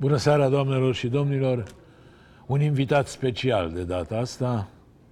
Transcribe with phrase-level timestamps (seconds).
[0.00, 1.64] Bună seara, doamnelor și domnilor!
[2.46, 4.68] Un invitat special de data asta,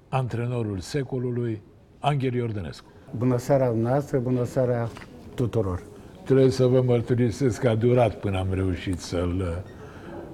[0.08, 1.62] antrenorul secolului,
[1.98, 2.86] Angel Iordănescu.
[3.16, 4.88] Bună seara dumneavoastră, bună seara
[5.34, 5.82] tuturor.
[6.24, 9.72] Trebuie să vă mărturisesc că a durat până am reușit să-l uh,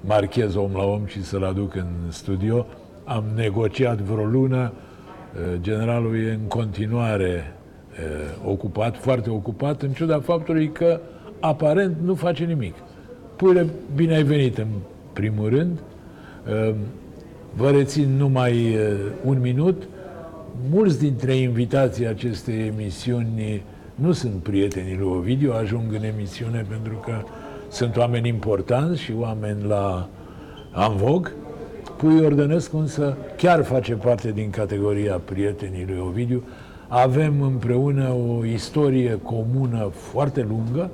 [0.01, 2.67] marchez om la om și să-l aduc în studio.
[3.05, 7.57] Am negociat vreo lună, uh, generalul e în continuare
[7.91, 11.01] uh, ocupat, foarte ocupat, în ciuda faptului că
[11.41, 12.75] aparent nu face nimic.
[13.41, 14.67] Puile, bine ai venit în
[15.13, 15.79] primul rând.
[17.57, 18.77] Vă rețin numai
[19.25, 19.83] un minut.
[20.71, 23.63] Mulți dintre invitații acestei emisiuni
[23.95, 27.13] nu sunt prietenii lui Ovidiu, ajung în emisiune pentru că
[27.71, 30.09] sunt oameni importanți și oameni la
[30.73, 31.33] Anvog.
[31.97, 36.43] Pui Ordănescu însă chiar face parte din categoria prietenii lui Ovidiu.
[36.89, 40.91] Avem împreună o istorie comună foarte lungă.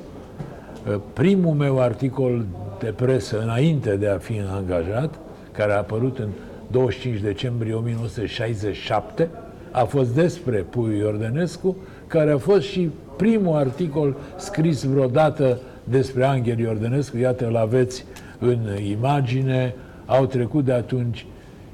[1.12, 2.44] Primul meu articol
[2.78, 5.18] de presă înainte de a fi angajat,
[5.52, 6.28] care a apărut în
[6.70, 9.28] 25 decembrie 1967,
[9.70, 11.76] a fost despre Puiu Iordănescu,
[12.06, 17.16] care a fost și primul articol scris vreodată despre Angel Iordănescu.
[17.16, 18.04] Iată, îl aveți
[18.38, 19.74] în imagine.
[20.06, 21.26] Au trecut de atunci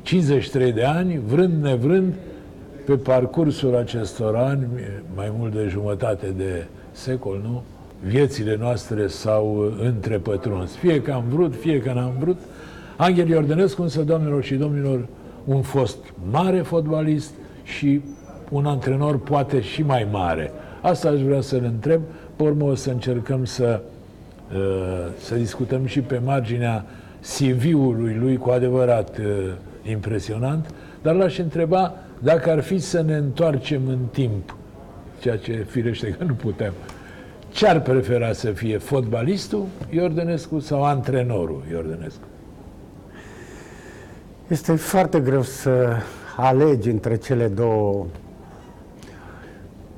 [0.03, 2.15] 53 de ani, vrând nevrând,
[2.87, 4.67] pe parcursul acestor ani,
[5.15, 7.63] mai mult de jumătate de secol, nu?
[8.05, 10.75] Viețile noastre s-au întrepătruns.
[10.75, 12.39] Fie că am vrut, fie că n-am vrut.
[12.97, 15.07] Angel Iordănescu, însă, doamnelor și domnilor,
[15.45, 15.99] un fost
[16.31, 17.31] mare fotbalist
[17.63, 18.01] și
[18.51, 20.53] un antrenor poate și mai mare.
[20.81, 22.01] Asta aș vrea să-l întreb.
[22.37, 23.81] Pe urmă o să încercăm să,
[24.55, 24.59] uh,
[25.19, 26.85] să discutăm și pe marginea
[27.21, 29.25] CV-ului lui cu adevărat uh,
[29.91, 34.57] impresionant, dar l-aș întreba dacă ar fi să ne întoarcem în timp,
[35.21, 36.73] ceea ce firește că nu putem.
[37.53, 42.23] Ce ar prefera să fie fotbalistul Iordănescu sau antrenorul Iordănescu?
[44.49, 45.97] Este foarte greu să
[46.37, 48.07] alegi între cele două.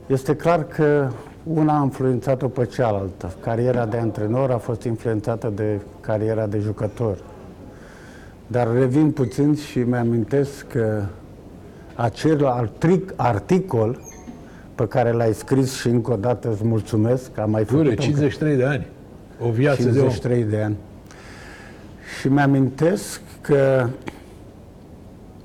[0.06, 1.10] Este clar că
[1.44, 3.34] una a influențat-o pe cealaltă.
[3.40, 7.18] Cariera de antrenor a fost influențată de cariera de jucător.
[8.46, 11.02] Dar revin puțin și mi-amintesc că
[11.94, 12.68] acel
[13.16, 14.00] articol
[14.74, 18.64] pe care l-ai scris și încă o dată îți mulțumesc, am mai făcut 53 de
[18.64, 18.86] ani.
[19.40, 20.76] O viață 53 de, de ani.
[22.20, 23.86] Și mi-amintesc că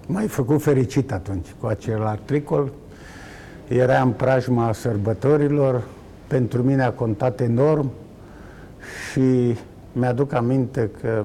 [0.08, 2.72] m-ai făcut fericit atunci cu acel articol.
[3.68, 5.84] Era în prajma sărbătorilor,
[6.28, 7.92] pentru mine a contat enorm
[9.12, 9.56] și
[9.92, 11.24] mi-aduc aminte că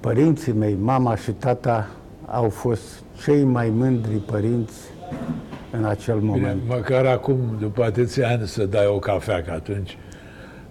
[0.00, 1.88] părinții mei, mama și tata,
[2.26, 4.78] au fost cei mai mândri părinți
[5.72, 6.60] în acel moment.
[6.60, 9.96] Bine, măcar acum, după atâția ani, să dai o cafea, că atunci...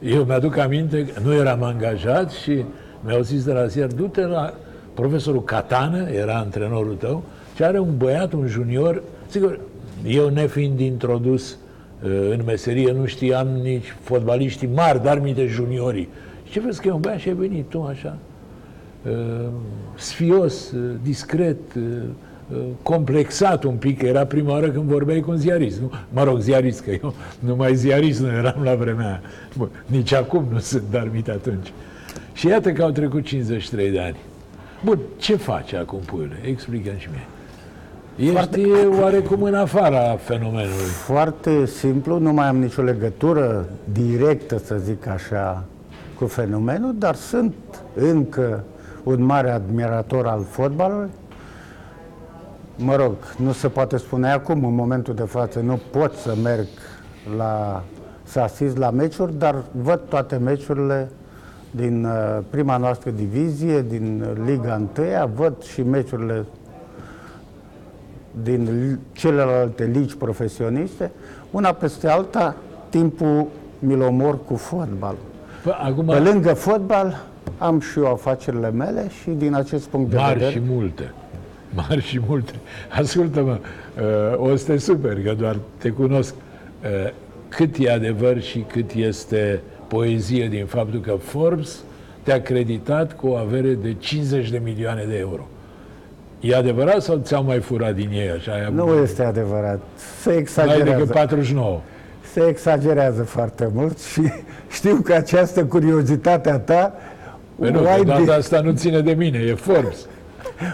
[0.02, 2.64] Eu mi-aduc aminte că nu eram angajat și
[3.06, 4.54] mi-au zis de la ziar, du-te la
[4.94, 7.24] profesorul Catană, era antrenorul tău,
[7.56, 9.60] și are un băiat, un junior, sigur,
[10.06, 16.10] eu nefiind introdus uh, în meserie, nu știam nici fotbaliștii mari, dar minte juniorii.
[16.46, 18.18] Și ce vezi că e un băiat și ai venit tu așa,
[19.10, 19.48] uh,
[19.96, 21.60] sfios, uh, discret,
[22.84, 25.80] complexat un pic, era prima oară când vorbeai cu un ziarist.
[25.80, 25.92] Nu?
[26.10, 29.22] Mă rog, ziarist, că eu numai ziarist nu eram la vremea aia.
[29.58, 31.74] Bun, nici acum nu sunt, dar atunci.
[32.34, 34.16] Și iată că au trecut 53 de ani.
[34.84, 36.40] Bun, ce face acum puiule?
[36.46, 37.28] explică și mie.
[38.16, 38.62] Ești Foarte...
[39.02, 40.90] oarecum în afara fenomenului.
[41.06, 45.64] Foarte simplu, nu mai am nicio legătură directă, să zic așa,
[46.18, 47.54] cu fenomenul, dar sunt
[47.96, 48.64] încă
[49.04, 51.10] un mare admirator al fotbalului.
[52.82, 56.68] Mă rog, nu se poate spune acum, în momentul de față, nu pot să merg
[57.38, 57.84] la,
[58.24, 61.10] să asist la meciuri, dar văd toate meciurile
[61.72, 66.46] din uh, prima noastră divizie, din Liga 1, văd și meciurile
[68.44, 71.12] din celelalte ligi profesioniste,
[71.52, 72.56] una peste alta,
[72.90, 73.48] timpul
[73.80, 75.16] mi-l omor cu fotbal.
[75.82, 76.06] Acum...
[76.06, 77.26] Pe lângă fotbal,
[77.58, 80.52] am și eu afacerile mele și din acest punct de mari vedere...
[80.52, 81.14] și multe.
[81.70, 82.54] Mari și multe.
[82.90, 83.58] Ascultă-mă,
[84.38, 86.34] uh, o să te super, că doar te cunosc.
[86.84, 87.12] Uh,
[87.50, 91.80] cât e adevăr și cât este poezie din faptul că Forbes
[92.24, 95.48] te-a creditat cu o avere de 50 de milioane de euro.
[96.40, 98.70] E adevărat sau ți-au mai furat din ei așa?
[98.74, 99.80] Nu este adevărat.
[100.22, 100.84] Se exagerează.
[100.84, 101.82] Mai decât 49.
[102.34, 104.22] Se exagerează foarte mult și
[104.78, 106.94] știu că această curiozitate a ta
[107.56, 108.32] Păi nu, că data de...
[108.32, 109.98] asta nu ține de mine, e Forbes.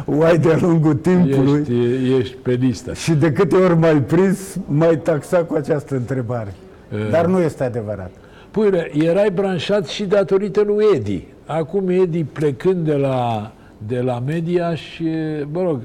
[0.06, 1.60] O ai de lungul timpului.
[1.60, 2.94] Ești, ești pe listă.
[2.94, 6.54] Și de câte ori mai prins, mai taxa cu această întrebare.
[6.92, 7.10] Uh.
[7.10, 8.12] Dar nu este adevărat.
[8.52, 11.24] Păi, erai branșat și datorită lui Edi.
[11.46, 13.52] Acum Edi plecând de la,
[13.88, 15.10] de la media și,
[15.52, 15.80] mă rog,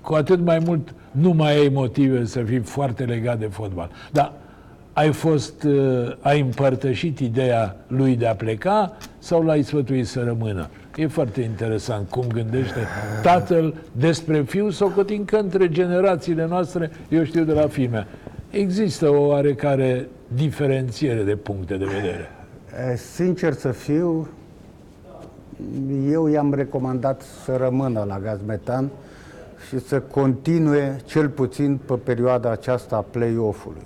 [0.00, 3.90] cu atât mai mult nu mai ai motive să fii foarte legat de fotbal.
[4.12, 4.32] Dar
[4.92, 10.68] ai fost, uh, ai împărtășit ideea lui de a pleca sau l-ai sfătuit să rămână?
[10.96, 12.86] E foarte interesant cum gândește
[13.22, 18.06] tatăl despre fiul, socotind că între generațiile noastre, eu știu de la filme,
[18.50, 22.30] există o oarecare diferențiere de puncte de vedere.
[22.96, 24.28] Sincer să fiu,
[26.10, 28.90] eu i-am recomandat să rămână la gaz metan
[29.68, 33.82] și să continue cel puțin pe perioada aceasta a play-off-ului.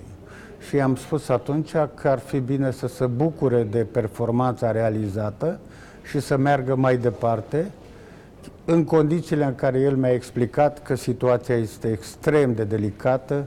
[0.69, 5.59] Și am spus atunci că ar fi bine să se bucure de performanța realizată
[6.09, 7.71] și să meargă mai departe,
[8.65, 13.45] în condițiile în care el mi-a explicat că situația este extrem de delicată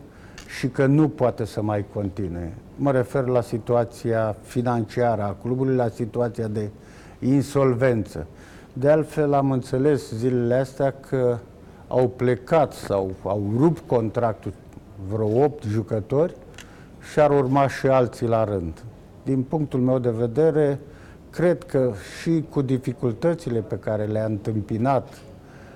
[0.59, 2.53] și că nu poate să mai continue.
[2.77, 6.71] Mă refer la situația financiară a clubului, la situația de
[7.19, 8.27] insolvență.
[8.73, 11.39] De altfel, am înțeles zilele astea că
[11.89, 14.53] au plecat sau au rupt contractul
[15.09, 16.35] vreo 8 jucători
[17.13, 18.83] și ar urma și alții la rând.
[19.25, 20.79] Din punctul meu de vedere,
[21.33, 25.19] cred că și cu dificultățile pe care le-a întâmpinat,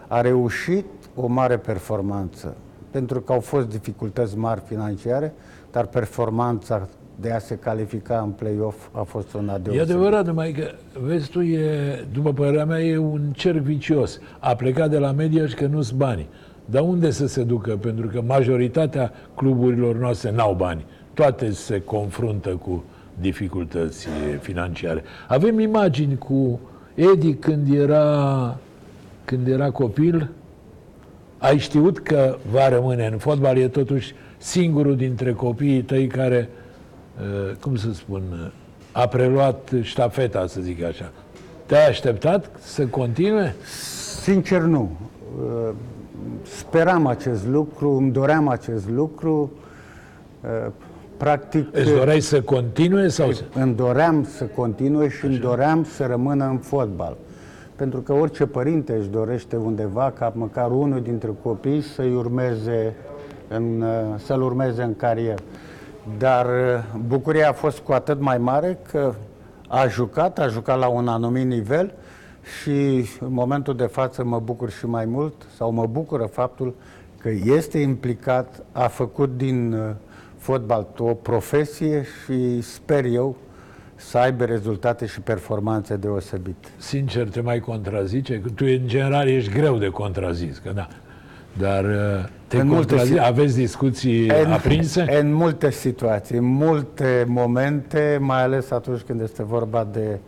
[0.08, 2.56] a reușit o mare performanță.
[2.90, 5.34] Pentru că au fost dificultăți mari financiare,
[5.70, 6.88] dar performanța
[7.20, 10.70] de a se califica în play-off a fost una de E adevărat, numai că,
[11.02, 14.20] vezi tu, e, după părerea mea, e un cerc vicios.
[14.38, 16.28] A plecat de la media și că nu-s bani.
[16.64, 17.76] Dar unde să se ducă?
[17.76, 20.84] Pentru că majoritatea cluburilor noastre n-au bani.
[21.14, 22.84] Toate se confruntă cu
[23.20, 24.08] dificultăți
[24.40, 25.02] financiare.
[25.28, 26.60] Avem imagini cu
[26.94, 28.58] Edi când era,
[29.24, 30.30] când era copil.
[31.38, 36.64] Ai știut că va rămâne în fotbal, e totuși singurul dintre copiii tăi care uh,
[37.20, 38.50] Uh, cum să spun, uh,
[38.92, 41.12] a preluat ștafeta, să zic așa.
[41.66, 43.54] Te-ai așteptat să continue?
[44.22, 44.96] Sincer, nu.
[45.38, 45.74] Uh,
[46.42, 49.52] speram acest lucru, îmi doream acest lucru.
[51.16, 51.68] Practic...
[51.72, 53.08] Îți doreai să continue?
[53.08, 53.30] sau?
[53.54, 55.26] Îmi doream să continue și Așa.
[55.26, 57.16] îmi doream să rămână în fotbal.
[57.76, 62.94] Pentru că orice părinte își dorește undeva ca măcar unul dintre copii să-i urmeze
[63.48, 63.84] în,
[64.16, 65.42] să-l urmeze în carieră.
[66.18, 69.14] Dar uh, bucuria a fost cu atât mai mare că
[69.68, 71.92] a jucat, a jucat la un anumit nivel
[72.60, 76.74] și în momentul de față mă bucur și mai mult sau mă bucură faptul
[77.18, 79.80] că este implicat, a făcut din uh,
[80.46, 83.36] fotbal o profesie și sper eu
[83.94, 86.68] să aibă rezultate și performanțe deosebite.
[86.76, 88.42] Sincer, te mai contrazice?
[88.54, 90.88] Tu, în general, ești greu de contrazis, că da.
[91.58, 95.06] Dar uh, te în multe, aveți discuții în, aprinse?
[95.20, 100.18] În multe situații, în multe momente, mai ales atunci când este vorba de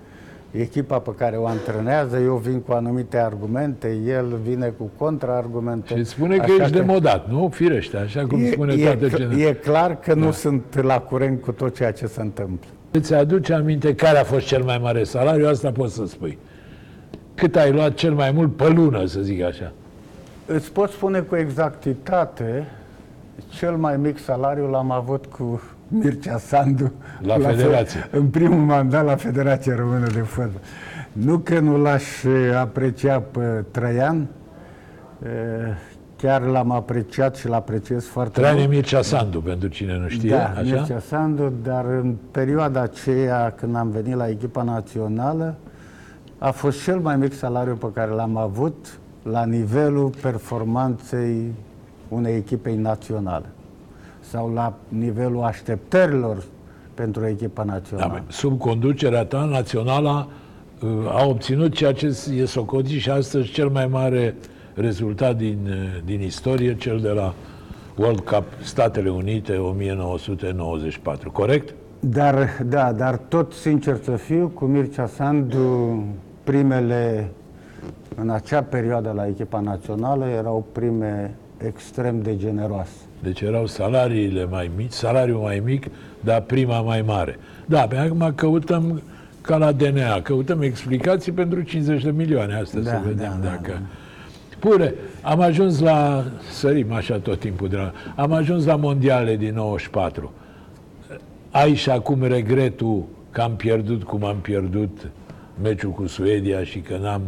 [0.50, 5.96] echipa pe care o antrenează, eu vin cu anumite argumente, el vine cu contraargumente.
[5.96, 7.48] Și spune că ești că demodat, nu?
[7.48, 9.48] Firește, așa cum e, spune e, toată generația.
[9.48, 10.20] E clar că da.
[10.20, 12.68] nu sunt la curent cu tot ceea ce se întâmplă.
[12.90, 15.48] Îți aduce aminte care a fost cel mai mare salariu?
[15.48, 16.38] Asta poți să spui.
[17.34, 19.72] Cât ai luat cel mai mult pe lună, să zic așa?
[20.46, 22.66] Îți pot spune cu exactitate,
[23.48, 26.92] cel mai mic salariu l-am avut cu Mircea Sandu.
[27.20, 28.00] La, la Federație.
[28.00, 30.60] Fe- în primul mandat la Federația Română de Fotbal.
[31.12, 32.04] Nu că nu l-aș
[32.60, 34.26] aprecia pe Traian,
[36.16, 38.68] chiar l-am apreciat și l-apreciez foarte Traian mult.
[38.68, 40.60] Mircea Sandu, pentru cine nu știe, da, așa?
[40.62, 45.56] Mircea Sandu, dar în perioada aceea când am venit la echipa națională,
[46.38, 51.52] a fost cel mai mic salariu pe care l-am avut la nivelul performanței
[52.08, 53.46] unei echipei naționale
[54.30, 56.44] sau la nivelul așteptărilor
[56.94, 58.12] pentru echipa națională.
[58.12, 60.28] Da, sub conducerea ta, naționala
[60.82, 64.34] uh, a obținut ceea ce e socotit și astăzi cel mai mare
[64.74, 67.34] rezultat din, uh, din istorie, cel de la
[67.96, 71.74] World Cup Statele Unite 1994, corect?
[72.00, 76.04] Dar, da, dar tot sincer să fiu, cu Mircea Sandu,
[76.44, 77.30] primele
[78.16, 83.07] în acea perioadă la echipa națională erau prime extrem de generoase.
[83.22, 85.86] Deci erau salariile mai mici, salariul mai mic,
[86.20, 87.38] dar prima mai mare.
[87.66, 89.02] Da, pe acum căutăm
[89.40, 93.60] ca la DNA, căutăm explicații pentru 50 de milioane astăzi, da, să vedem da, dacă...
[93.66, 93.80] Da, da.
[94.58, 99.54] Pure, am ajuns la, sărim așa tot timpul, de la, am ajuns la mondiale din
[99.54, 100.32] 94.
[101.50, 105.10] Ai și acum regretul că am pierdut cum am pierdut
[105.62, 107.22] meciul cu Suedia și că n-am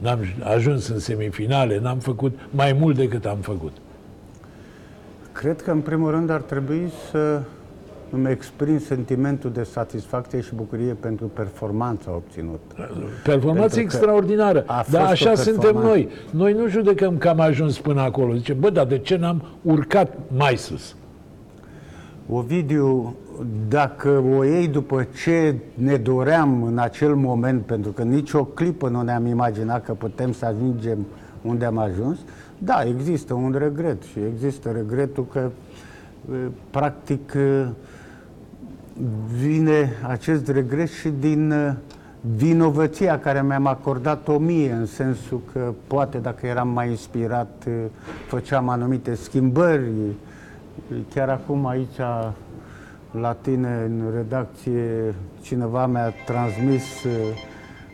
[0.00, 3.72] N-am ajuns în semifinale, n-am făcut mai mult decât am făcut.
[5.40, 7.42] Cred că, în primul rând, ar trebui să
[8.10, 12.74] îmi exprim sentimentul de satisfacție și bucurie pentru performanța obținută.
[13.24, 14.64] Performanță Pentru că extraordinară.
[14.66, 15.88] a fost Dar o așa suntem performanță.
[15.88, 16.08] noi.
[16.30, 18.34] Noi nu judecăm că am ajuns până acolo.
[18.34, 20.96] Zice, bă, dar de ce n-am urcat mai sus?
[22.28, 23.14] Ovidiu,
[23.68, 29.02] dacă o iei după ce ne doream în acel moment, pentru că nicio clipă nu
[29.02, 31.06] ne-am imaginat că putem să ajungem
[31.42, 32.18] unde am ajuns,
[32.64, 35.50] da, există un regret și există regretul că
[36.32, 36.34] e,
[36.70, 37.66] practic e,
[39.34, 41.76] vine acest regret și din e,
[42.36, 47.70] vinovăția care mi-am acordat-o mie, în sensul că poate dacă eram mai inspirat, e,
[48.26, 49.90] făceam anumite schimbări.
[51.14, 51.98] Chiar acum aici
[53.10, 57.12] la tine în redacție cineva mi-a transmis uh,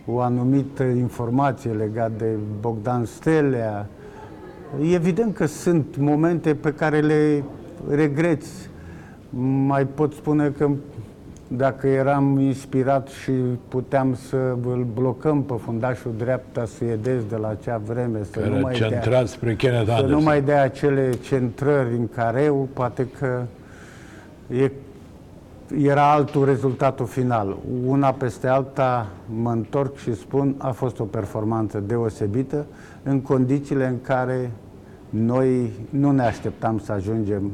[0.06, 3.86] o anumită informație legat de Bogdan Stelea.
[4.82, 7.44] E evident că sunt momente pe care le
[7.90, 8.50] regreți.
[9.66, 10.70] Mai pot spune că
[11.48, 13.30] dacă eram inspirat și
[13.68, 18.60] puteam să îl blocăm pe fundașul dreapta suedez de la acea vreme, să nu Care
[18.60, 20.18] mai dea, centrat spre Kenneth să Anderson.
[20.18, 23.42] nu mai dea acele centrări în careu, poate că
[24.56, 24.70] e,
[25.82, 27.56] era altul rezultatul final.
[27.86, 29.06] Una peste alta
[29.42, 32.66] mă întorc și spun, a fost o performanță deosebită
[33.02, 34.50] în condițiile în care
[35.10, 37.50] noi nu ne așteptam să ajungem,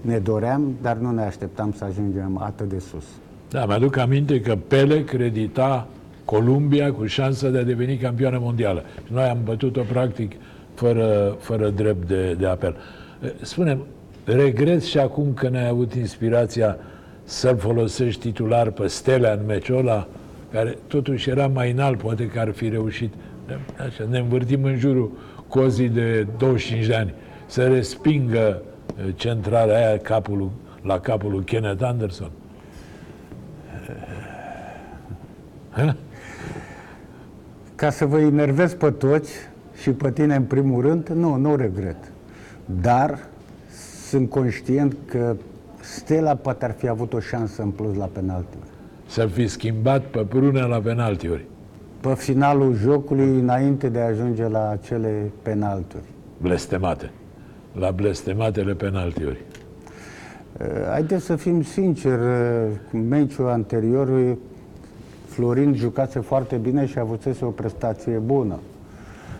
[0.00, 3.04] ne doream, dar nu ne așteptam să ajungem atât de sus.
[3.50, 5.86] Da, mi-aduc aminte că Pele credita
[6.24, 8.82] Columbia cu șansa de a deveni campioană mondială.
[9.06, 10.32] Și noi am bătut-o practic
[10.74, 12.76] fără, fără drept de, de apel.
[13.40, 13.78] Spune,
[14.24, 16.76] regret și acum că n-ai avut inspirația
[17.32, 20.08] să-l folosești titular pe Stelea în meciul ăla,
[20.52, 23.12] care totuși era mai înalt, poate că ar fi reușit.
[23.78, 25.10] Așa, ne învârtim în jurul
[25.48, 27.14] cozii de 25 de ani,
[27.46, 28.62] să respingă
[28.96, 30.50] eh, centrarea aia capul,
[30.82, 32.30] la capul lui Kenneth Anderson.
[37.74, 39.32] Ca să vă enervez pe toți
[39.80, 42.12] și pe tine în primul rând, nu, nu regret.
[42.80, 43.18] Dar
[44.08, 45.36] sunt conștient că
[45.82, 48.66] Stela poate ar fi avut o șansă în plus la penaltiuri.
[49.06, 51.44] Să fi schimbat pe prunea la penaltiuri.
[52.00, 56.04] Pe finalul jocului, înainte de a ajunge la acele penaltiuri.
[56.40, 57.10] Blestemate.
[57.72, 59.44] La blestematele penaltiuri.
[60.60, 64.32] Uh, Haideți să fim sinceri, uh, cu meciul anterior, uh,
[65.26, 68.58] Florin jucase foarte bine și avusese o prestație bună.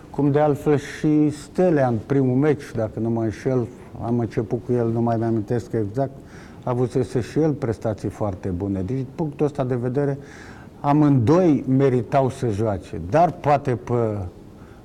[0.09, 3.67] Cum de altfel și Stelea în primul meci, dacă nu mă înșel,
[4.01, 6.11] am început cu el, nu mai mi-amintesc exact,
[6.63, 8.81] avusese și el prestații foarte bune.
[8.85, 10.17] Deci, din punctul ăsta de vedere,
[10.79, 13.01] amândoi meritau să joace.
[13.09, 14.17] Dar poate pe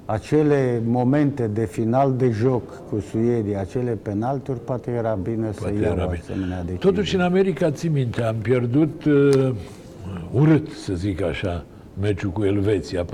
[0.05, 5.75] acele momente de final de joc cu Suedia, acele penalturi, poate era bine să Poate
[5.75, 6.21] iau era o bine.
[6.23, 6.91] asemenea decizie.
[6.91, 9.55] Totuși, în America, ții minte, am pierdut uh,
[10.33, 11.65] urât, să zic așa,
[12.01, 13.07] meciul cu Elveția, 4-1.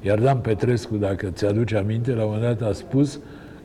[0.00, 3.18] Iar Dan Petrescu, dacă ți-aduce aminte, la un moment dat a spus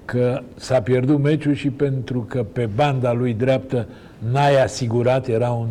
[0.06, 3.88] că s-a pierdut meciul și pentru că pe banda lui dreaptă
[4.32, 5.68] n-ai asigurat, era un,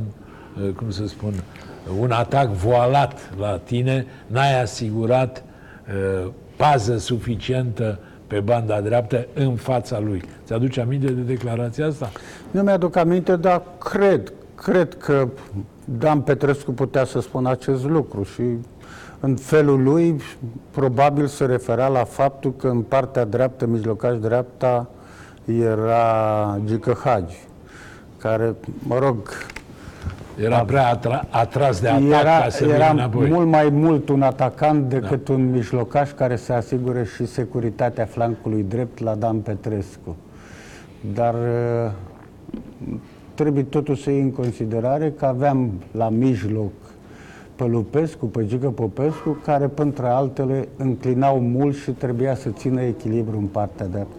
[0.63, 1.33] uh, cum să spun,
[2.01, 5.45] un atac voalat la tine, n-ai asigurat
[5.89, 10.23] uh, pază suficientă pe banda dreaptă în fața lui.
[10.45, 12.11] Ți-aduce aminte de declarația asta?
[12.51, 15.29] Nu mi-aduc aminte, dar cred, cred că
[15.85, 18.43] Dan Petrescu putea să spună acest lucru și
[19.25, 20.21] în felul lui
[20.71, 24.89] probabil se referea la faptul că în partea dreaptă, mijlocaș dreapta,
[25.45, 27.37] era Gică Hagi,
[28.19, 29.17] care, mă rog,
[30.37, 33.29] Era prea atra- atras de atac era, ca să vină era înapoi.
[33.29, 38.99] mult mai mult un atacant decât un mijlocaș care să asigure și securitatea flancului drept
[38.99, 40.17] la Dan Petrescu.
[41.15, 41.91] Dar uh,
[43.35, 46.73] trebuie totuși să iei în considerare că aveam la mijloc
[47.57, 53.37] pe Lupescu, pe Gică Popescu, care, printre altele, înclinau mult și trebuia să țină echilibru
[53.39, 54.15] în partea dreaptă.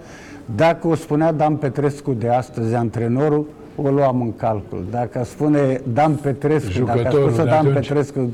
[0.55, 4.85] Dacă o spunea Dan Petrescu de astăzi, antrenorul, o luam în calcul.
[4.91, 7.73] Dacă spune Dan Petrescu, dacă a Jucătorul spus de Dan atunci.
[7.73, 8.31] Petrescu,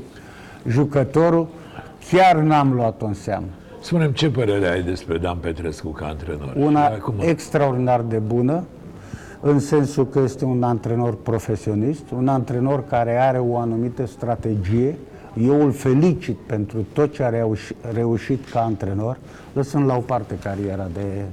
[0.68, 1.48] jucătorul,
[2.10, 3.46] chiar n-am luat-o în seamă.
[3.80, 6.52] Spunem ce părere ai despre Dan Petrescu ca antrenor?
[6.56, 8.64] Una Acum, extraordinar de bună,
[9.44, 14.96] în sensul că este un antrenor profesionist, un antrenor care are o anumită strategie.
[15.40, 19.18] Eu îl felicit pentru tot ce a reușit, reușit ca antrenor,
[19.52, 21.24] lăsând la o parte cariera de, de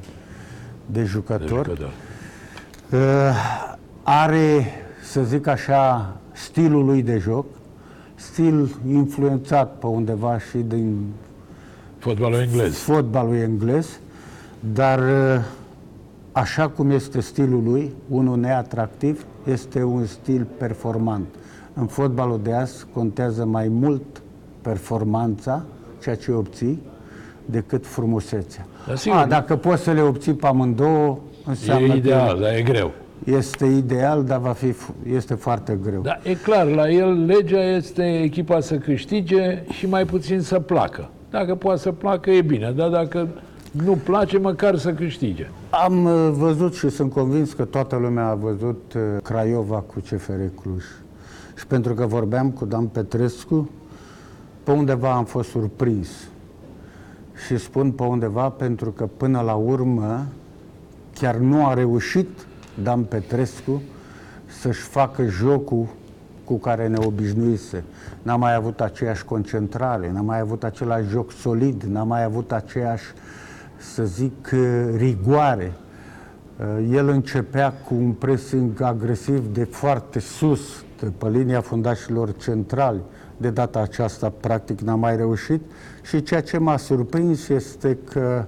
[0.91, 1.65] de jucător.
[1.65, 1.91] jucător.
[2.91, 2.99] Uh,
[4.03, 4.65] are,
[5.03, 7.45] să zic așa, stilul lui de joc,
[8.15, 11.05] stil influențat pe undeva și din
[11.97, 12.75] Fotbalul englez.
[12.75, 13.99] fotbalul englez,
[14.73, 15.43] dar uh,
[16.39, 21.25] așa cum este stilul lui, unul neatractiv, este un stil performant.
[21.73, 24.21] În fotbalul de azi contează mai mult
[24.61, 25.61] performanța,
[26.01, 26.81] ceea ce obții,
[27.45, 28.65] decât frumusețea.
[28.87, 29.17] Da, sigur.
[29.17, 32.91] A, dacă poți să le obții pe amândouă, înseamnă E ideal, dar e greu.
[33.23, 34.73] că este ideal, dar va fi,
[35.13, 36.01] este foarte greu.
[36.01, 41.09] Da, e clar, la el legea este echipa să câștige și mai puțin să placă.
[41.29, 43.27] Dacă poate să placă, e bine, dar dacă
[43.71, 45.49] nu place, măcar să câștige.
[45.69, 50.41] Am uh, văzut și sunt convins că toată lumea a văzut uh, Craiova cu CFR
[50.61, 50.83] Cluj.
[51.57, 53.69] Și pentru că vorbeam cu Dan Petrescu,
[54.63, 56.07] pe undeva am fost surprins.
[57.45, 60.25] Și spun pe undeva pentru că până la urmă
[61.13, 62.29] chiar nu a reușit
[62.83, 63.81] Dan Petrescu
[64.45, 65.87] să-și facă jocul
[66.43, 67.83] cu care ne obișnuise.
[68.21, 73.05] N-a mai avut aceeași concentrare, n-a mai avut același joc solid, n-a mai avut aceeași,
[73.79, 75.73] să zic, uh, rigoare.
[76.59, 83.01] Uh, El începea cu un pressing agresiv de foarte sus, de pe linia fundașilor centrali.
[83.37, 85.61] De data aceasta, practic, n-a mai reușit.
[86.01, 88.45] Și ceea ce m-a surprins este că,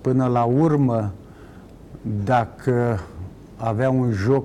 [0.00, 1.12] până la urmă,
[2.24, 3.00] dacă
[3.56, 4.44] avea un joc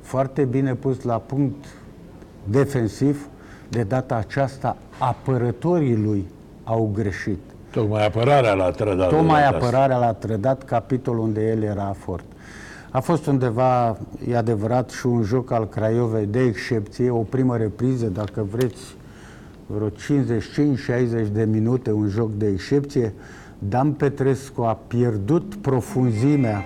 [0.00, 1.64] foarte bine pus la punct
[2.44, 3.28] defensiv,
[3.68, 6.26] de data aceasta apărătorii lui
[6.64, 7.51] au greșit.
[7.72, 9.08] Tocmai apărarea l-a trădat.
[9.08, 9.66] de Tocmai data asta.
[9.66, 12.24] apărarea l-a trădat capitolul unde el era fort.
[12.90, 13.96] A fost undeva,
[14.28, 18.96] e adevărat, și un joc al Craiovei de excepție, o primă repriză, dacă vreți,
[19.66, 19.92] vreo 55-60
[21.32, 23.14] de minute, un joc de excepție.
[23.58, 26.62] Dan Petrescu a pierdut profunzimea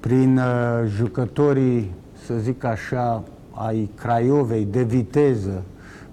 [0.00, 0.44] prin uh,
[0.86, 1.92] jucătorii,
[2.26, 5.62] să zic așa, ai Craiovei de viteză.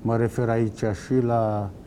[0.02, 1.81] Mă refer aici și la uh,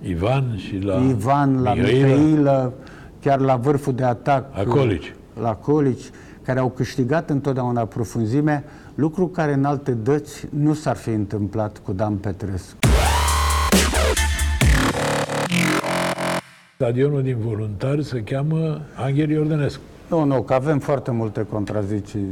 [0.00, 2.06] Ivan și la Ivan, la Mihailă.
[2.06, 2.72] Mihailă,
[3.20, 4.56] chiar la vârful de atac.
[4.56, 5.14] La Colici.
[5.40, 6.10] La Colici,
[6.42, 11.92] care au câștigat întotdeauna profunzime, lucru care în alte dăți nu s-ar fi întâmplat cu
[11.92, 12.76] Dan Petrescu.
[16.74, 19.82] Stadionul din voluntari se cheamă Anghel Iordănescu.
[20.08, 22.26] Nu, nu, că avem foarte multe contradicții.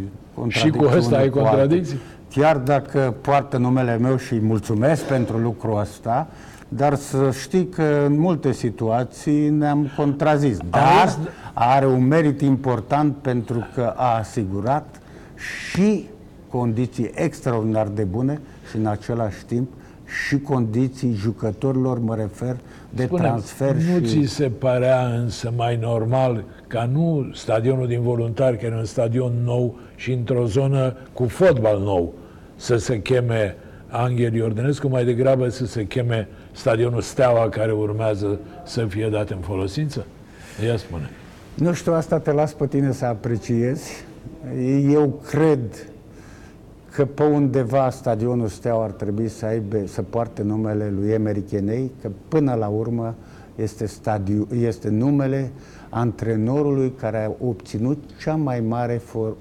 [0.49, 1.51] Și cu contradicții ăsta unul ai cu altul.
[1.59, 1.99] contradicții?
[2.31, 6.29] Chiar dacă poartă numele meu și îi mulțumesc pentru lucrul ăsta,
[6.77, 10.57] dar să știi că în multe situații ne-am contrazis.
[10.71, 11.19] Dar Auzi?
[11.53, 15.01] are un merit important pentru că a asigurat
[15.71, 16.09] și
[16.49, 19.69] condiții extraordinar de bune și în același timp
[20.27, 22.57] și condiții jucătorilor, mă refer,
[22.91, 24.25] de Spune, transfer nu și...
[24.25, 29.33] ți se părea însă mai normal ca nu stadionul din voluntari, care e un stadion
[29.45, 32.13] nou și într-o zonă cu fotbal nou,
[32.57, 33.57] să se cheme
[33.89, 39.39] Anghel Iordănescu, mai degrabă să se cheme stadionul Steaua, care urmează să fie dat în
[39.41, 40.07] folosință?
[40.65, 41.11] Ia spune.
[41.55, 44.05] Nu știu, asta te las pe tine să apreciezi.
[44.91, 45.87] Eu cred
[46.91, 51.91] că pe undeva stadionul Steaua ar trebui să aibă, să poarte numele lui Emery Cheney,
[52.03, 53.15] că până la urmă
[53.57, 55.51] este, stadiu, este numele
[55.89, 59.37] antrenorului care a obținut cea mai mare for, uh,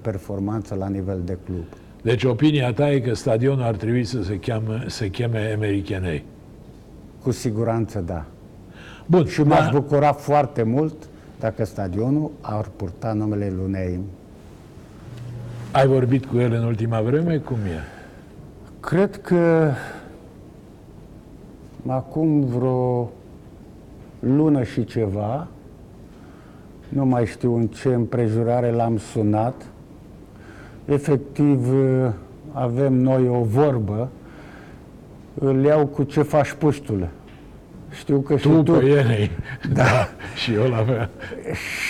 [0.00, 1.64] performanță la nivel de club.
[2.02, 6.24] Deci opinia ta e că stadionul ar trebui să se, cheamă, se cheme Emery Cheney.
[7.22, 8.24] Cu siguranță da.
[9.06, 10.94] Bun, Și m-aș bucura foarte mult
[11.40, 14.00] dacă stadionul ar purta numele lui Neim.
[15.72, 17.36] ai vorbit cu el în ultima vreme?
[17.36, 17.80] Cum e?
[18.80, 19.70] Cred că
[21.86, 23.10] acum vreo
[24.18, 25.46] lună și ceva,
[26.88, 29.66] nu mai știu în ce împrejurare l-am sunat,
[30.84, 31.66] efectiv
[32.52, 34.08] avem noi o vorbă,
[35.34, 37.08] îl iau cu ce faci puștule.
[37.90, 38.72] Știu că și Tu tu.
[38.72, 39.30] pe Enei.
[39.74, 40.08] Da.
[40.42, 41.08] Și eu la fel.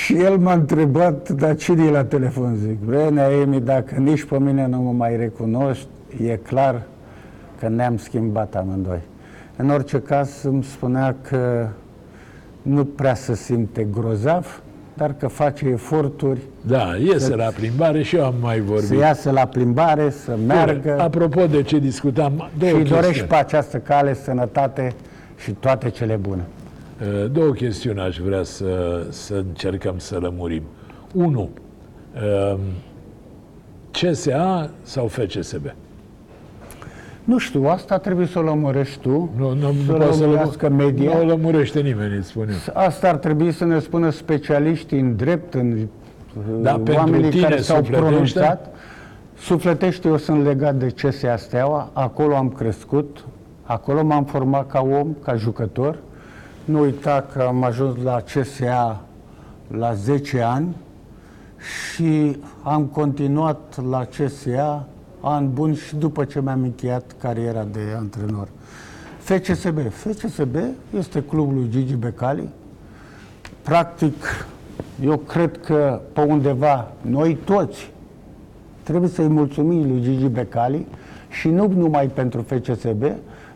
[0.04, 2.54] Și el m-a întrebat, dar cine e la telefon?
[2.56, 5.86] Zic, Vrene, Emi, dacă nici pe mine nu mă mai recunoști,
[6.24, 6.82] e clar
[7.60, 9.00] că ne-am schimbat amândoi.
[9.56, 11.68] În orice caz îmi spunea că
[12.62, 14.62] nu prea se simte grozav,
[14.94, 18.86] dar că face eforturi Da, iese la plimbare și eu am mai vorbit.
[18.86, 23.28] să iasă la plimbare, să meargă Apropo de ce discutam, două și îi dorești chestiuni.
[23.28, 24.94] pe această cale sănătate
[25.42, 26.44] și toate cele bune.
[27.22, 30.62] Uh, Două chestiuni aș vrea să, să încercăm să lămurim.
[31.14, 31.50] Unu,
[32.52, 32.58] um,
[33.90, 35.74] CSA sau FCSB?
[37.24, 40.66] Nu știu, asta trebuie să o lămurești tu, Nu, nu, să nu poate să lămurească
[40.68, 41.14] lămu- media.
[41.14, 42.56] Nu o lămurește nimeni, îți spun eu.
[42.82, 45.86] Asta ar trebui să ne spună specialiștii în drept, în
[46.62, 48.08] Da, uh, pentru oamenii tine care s-au sufletește?
[48.08, 48.74] pronunțat.
[49.38, 53.24] Sufletește, eu sunt legat de CSA Steaua, acolo am crescut,
[53.62, 55.98] acolo m-am format ca om, ca jucător.
[56.64, 59.00] Nu uita că am ajuns la CSA
[59.76, 60.76] la 10 ani
[61.92, 64.86] și am continuat la CSA
[65.22, 68.48] an bun și după ce mi-am încheiat cariera de antrenor.
[69.18, 69.78] FCSB.
[69.90, 70.56] FCSB
[70.98, 72.48] este clubul lui Gigi Becali.
[73.62, 74.46] Practic,
[75.04, 77.92] eu cred că pe undeva, noi toți,
[78.82, 80.86] trebuie să-i mulțumim lui Gigi Becali
[81.28, 83.04] și nu numai pentru FCSB,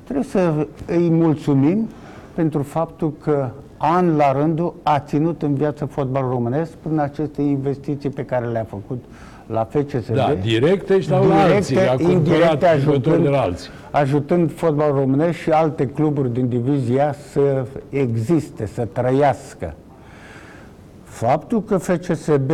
[0.05, 1.89] trebuie să îi mulțumim
[2.35, 8.11] pentru faptul că an la rândul a ținut în viață fotbalul românesc prin aceste investiții
[8.11, 9.05] pe care le-a făcut
[9.47, 10.15] la FCSB.
[10.15, 13.71] Da, directe și la alții, a indirecte, ajutând, de la alții.
[13.91, 19.75] ajutând fotbalul românesc și alte cluburi din divizia să existe, să trăiască.
[21.05, 22.51] Faptul că FCSB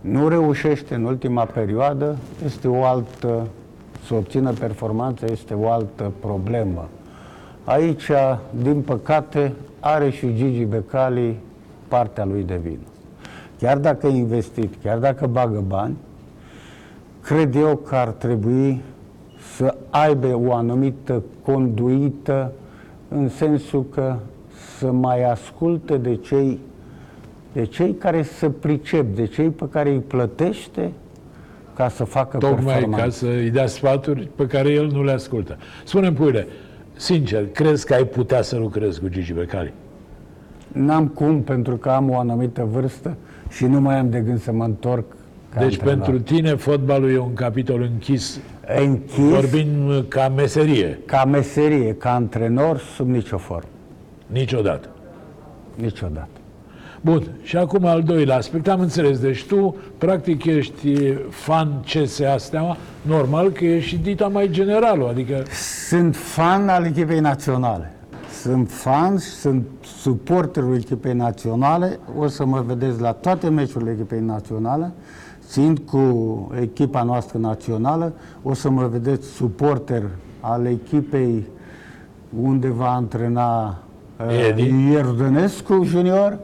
[0.00, 3.46] nu reușește în ultima perioadă este o altă,
[4.06, 6.88] să obțină performanță este o altă problemă.
[7.64, 8.10] Aici,
[8.62, 11.36] din păcate, are și Gigi Becali
[11.88, 12.95] partea lui de vină.
[13.58, 15.96] Chiar dacă e investit, chiar dacă bagă bani,
[17.22, 18.80] cred eu că ar trebui
[19.56, 22.52] să aibă o anumită conduită
[23.08, 24.16] în sensul că
[24.78, 26.58] să mai asculte de cei,
[27.52, 30.92] de cei care să pricep, de cei pe care îi plătește
[31.74, 33.04] ca să facă Tocmai performanță.
[33.04, 35.56] ca să îi dea sfaturi pe care el nu le ascultă.
[35.84, 36.46] Spune-mi, puile,
[36.96, 39.72] sincer, crezi că ai putea să lucrezi cu Gigi Becali?
[40.72, 43.16] N-am cum, pentru că am o anumită vârstă
[43.48, 45.04] și nu mai am de gând să mă întorc
[45.54, 45.94] ca Deci antrenor.
[46.04, 48.40] pentru tine fotbalul e un capitol închis,
[48.84, 53.68] Închis vorbim ca meserie, ca meserie, ca antrenor, sub nicio formă.
[54.26, 54.88] niciodată.
[55.74, 56.28] Niciodată.
[57.00, 62.76] Bun, și acum al doilea aspect, am înțeles, deci tu practic ești fan CSA Steaua,
[63.02, 65.42] normal că ești și dita mai generalul, adică
[65.88, 67.92] Sunt fan al echipei naționale.
[68.46, 71.98] Sunt fan și sunt suporterul echipei naționale.
[72.18, 74.92] O să mă vedeți la toate meciurile echipei naționale.
[75.46, 76.00] Țin cu
[76.60, 78.12] echipa noastră națională.
[78.42, 80.02] O să mă vedeți suporter
[80.40, 81.46] al echipei
[82.42, 83.78] unde va antrena
[84.26, 84.90] uh, Edi.
[84.90, 86.38] Ierdănescu junior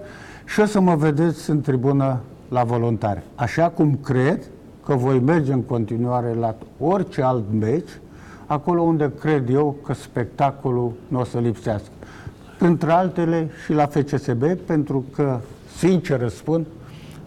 [0.44, 3.22] și o să mă vedeți în tribună la voluntari.
[3.34, 4.42] Așa cum cred
[4.84, 7.90] că voi merge în continuare la orice alt meci,
[8.52, 11.90] acolo unde cred eu că spectacolul nu o să lipsească.
[12.58, 15.38] Între altele și la FCSB, pentru că,
[15.76, 16.66] sincer răspund,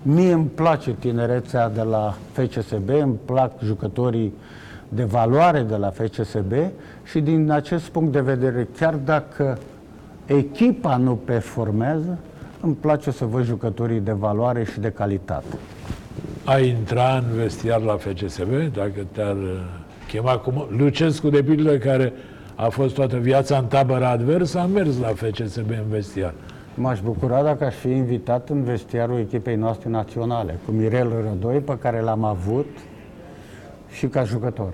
[0.02, 4.34] mie îmi place tinerețea de la FCSB, îmi plac jucătorii
[4.90, 6.54] de valoare de la FCSB
[7.04, 9.58] și din acest punct de vedere, chiar dacă
[10.26, 12.18] echipa nu performează,
[12.62, 15.58] îmi place să văd jucătorii de valoare și de calitate.
[16.44, 19.84] ai intra în vestiar la FCSB, dacă te-ar uh,
[20.15, 22.13] chema cum Lucescu, de pildă, care
[22.56, 26.34] a fost toată viața în tabăra adversă, a mers la FCSB în vestiar.
[26.75, 31.78] M-aș bucura dacă aș fi invitat în vestiarul echipei noastre naționale, cu Mirel Rădoi, pe
[31.78, 32.67] care l-am avut
[33.91, 34.73] și ca jucător.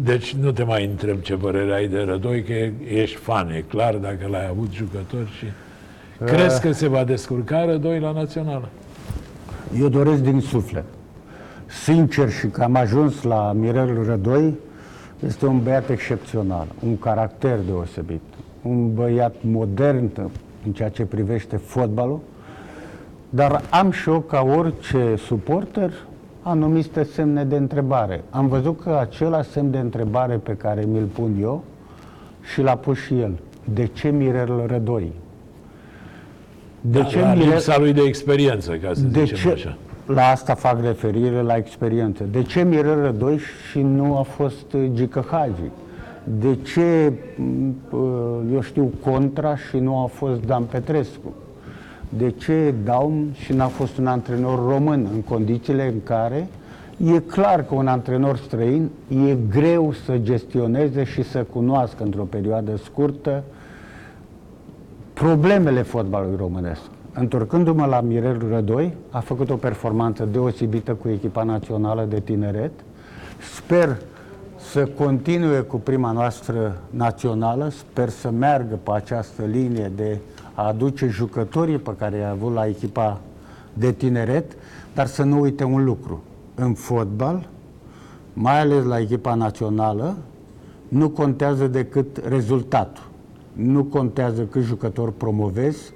[0.00, 3.64] Deci nu te mai întreb ce părere ai de Rădoi, că e- ești fan, e
[3.68, 5.44] clar, dacă l-ai avut jucător și...
[6.24, 8.68] Crezi că se va descurca Rădoi la națională?
[9.78, 10.84] Eu doresc din suflet.
[11.72, 14.54] Sincer și că am ajuns la Mirel Rădoi,
[15.26, 18.20] este un băiat excepțional, un caracter deosebit,
[18.62, 20.10] un băiat modern
[20.66, 22.20] în ceea ce privește fotbalul,
[23.30, 25.92] dar am și eu, ca orice suporter,
[26.42, 28.24] anumite semne de întrebare.
[28.30, 31.64] Am văzut că acela semn de întrebare pe care mi-l pun eu
[32.52, 33.32] și l-a pus și el.
[33.74, 35.12] De ce Mirel Rădoi?
[36.80, 37.48] De ce la Mirel...
[37.48, 39.52] lipsa lui de experiență, ca să De zicem ce?
[39.52, 39.76] așa.
[40.06, 42.24] La asta fac referire, la experiență.
[42.30, 43.38] De ce Mirel Rădoi
[43.70, 45.70] și nu a fost uh, Gică Hagi?
[46.40, 48.00] De ce, m, uh,
[48.52, 51.34] eu știu, Contra și nu a fost Dan Petrescu?
[52.08, 56.48] De ce Daum și n-a fost un antrenor român în condițiile în care
[57.04, 62.76] e clar că un antrenor străin e greu să gestioneze și să cunoască într-o perioadă
[62.76, 63.42] scurtă
[65.12, 66.90] problemele fotbalului românesc.
[67.14, 72.70] Întorcându-mă la Mirel Rădoi, a făcut o performanță deosebită cu echipa națională de tineret.
[73.56, 73.96] Sper
[74.58, 80.18] să continue cu prima noastră națională, sper să meargă pe această linie de
[80.54, 83.20] a aduce jucătorii pe care i-a avut la echipa
[83.72, 84.56] de tineret,
[84.94, 86.22] dar să nu uite un lucru.
[86.54, 87.48] În fotbal,
[88.32, 90.16] mai ales la echipa națională,
[90.88, 93.04] nu contează decât rezultatul.
[93.52, 95.92] Nu contează cât jucători promovezi,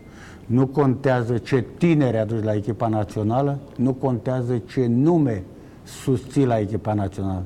[0.47, 5.43] nu contează ce tineri aduci la echipa națională, nu contează ce nume
[5.85, 7.43] susții la echipa națională.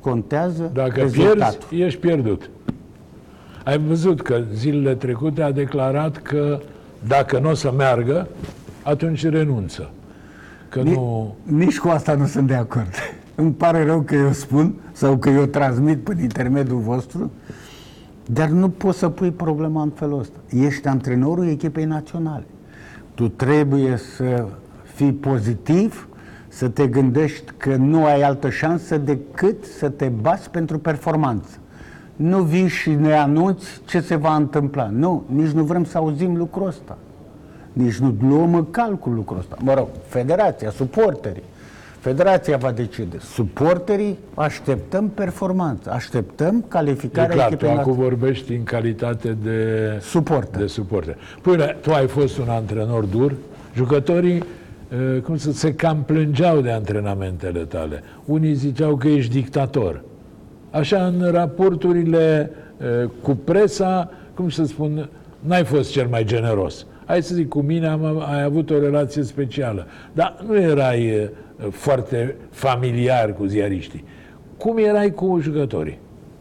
[0.00, 1.66] Contează Dacă rezultatul.
[1.68, 2.50] pierzi, ești pierdut.
[3.64, 6.60] Ai văzut că zilele trecute a declarat că
[7.08, 8.28] Dacă nu o să meargă,
[8.82, 9.90] atunci renunță.
[10.68, 11.34] Că Ni- nu...
[11.42, 12.88] Nici cu asta nu sunt de acord.
[13.34, 17.30] Îmi pare rău că eu spun sau că eu transmit prin intermediul vostru,
[18.26, 20.38] dar nu poți să pui problema în felul ăsta.
[20.48, 22.44] Ești antrenorul echipei naționale.
[23.14, 24.46] Tu trebuie să
[24.82, 26.08] fii pozitiv,
[26.48, 31.58] să te gândești că nu ai altă șansă decât să te bați pentru performanță.
[32.16, 34.88] Nu vii și ne anunți ce se va întâmpla.
[34.92, 36.98] Nu, nici nu vrem să auzim lucrul ăsta.
[37.72, 39.56] Nici nu luăm în calcul lucrul ăsta.
[39.62, 41.42] Mă rog, federația, suporterii.
[42.04, 43.16] Federația va decide.
[43.18, 48.08] Suporterii așteptăm performanță, așteptăm E calificarea clar, tu echipei acum naționale.
[48.08, 49.58] vorbești în calitate de
[50.00, 50.60] Suporter.
[50.60, 51.16] de suporter.
[51.42, 53.34] Păi, tu ai fost un antrenor dur,
[53.74, 54.42] jucătorii
[54.88, 58.02] eh, cum să se cam plângeau de antrenamentele tale.
[58.24, 60.02] Unii ziceau că ești dictator.
[60.70, 65.08] Așa, în raporturile eh, cu presa, cum să spun,
[65.40, 66.86] n-ai fost cel mai generos.
[67.04, 71.28] Hai să zic, cu mine am, ai avut o relație specială, dar nu erai eh,
[71.70, 74.04] foarte familiar cu ziariștii.
[74.56, 75.98] Cum erai cu jucătorii?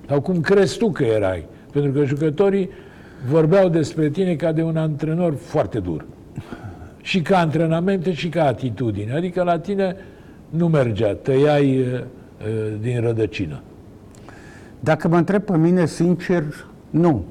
[0.08, 1.45] Sau cum crezi tu că erai?
[1.71, 2.69] Pentru că jucătorii
[3.30, 6.06] vorbeau despre tine ca de un antrenor foarte dur.
[7.02, 9.13] Și ca antrenamente și ca atitudine.
[9.13, 9.95] Adică la tine
[10.49, 13.62] nu mergea, tăiai uh, uh, din rădăcină.
[14.80, 16.43] Dacă mă întreb pe mine, sincer,
[16.89, 17.26] nu.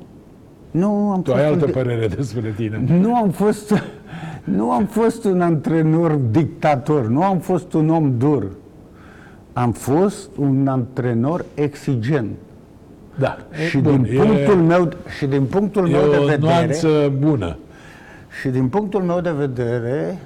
[0.72, 2.84] Nu am Tu fost ai un altă di- părere despre tine.
[3.00, 3.84] Nu am fost,
[4.44, 8.46] nu am fost un antrenor dictator, nu am fost un om dur.
[9.52, 12.30] Am fost un antrenor exigent.
[13.18, 13.38] Da.
[13.68, 17.56] Și Bun, din punctul meu și din punctul e meu de o vedere, nuanță bună.
[18.40, 20.18] și din punctul meu de vedere,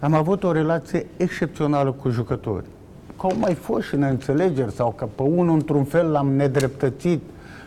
[0.00, 2.64] am avut o relație excepțională cu jucători.
[3.20, 7.20] Că au mai fost și neînțelegeri sau că pe unul într-un fel l-am nedreptățit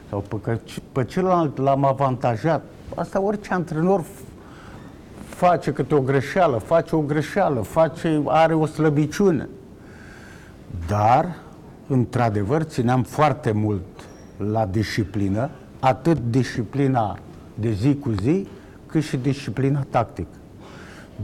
[0.09, 0.57] sau pe, că,
[0.91, 2.63] pe celălalt l-am avantajat.
[2.95, 4.27] Asta orice antrenor f-
[5.25, 9.49] face câte o greșeală, face o greșeală, face, are o slăbiciune.
[10.87, 11.35] Dar,
[11.87, 13.83] într-adevăr, țineam foarte mult
[14.37, 17.17] la disciplină, atât disciplina
[17.53, 18.47] de zi cu zi,
[18.85, 20.27] cât și disciplina tactică.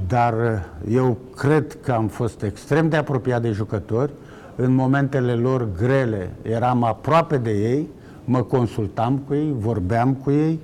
[0.08, 4.12] Dar uh, eu cred că am fost extrem de apropiat de jucători.
[4.56, 7.88] În momentele lor grele eram aproape de ei,
[8.26, 10.60] mă consultam cu ei, vorbeam cu ei,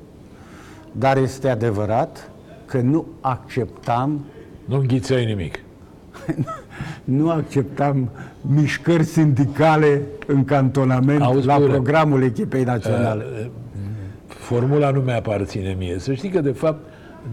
[0.91, 2.31] dar este adevărat
[2.65, 4.25] că nu acceptam
[4.65, 5.59] Nu înghițai nimic.
[7.03, 8.09] nu acceptam
[8.41, 13.49] mișcări sindicale în cantonament Auzi, la Pure, programul echipei naționale.
[14.27, 15.99] Formula nu mi-aparține mie.
[15.99, 16.79] Să știi că, de fapt,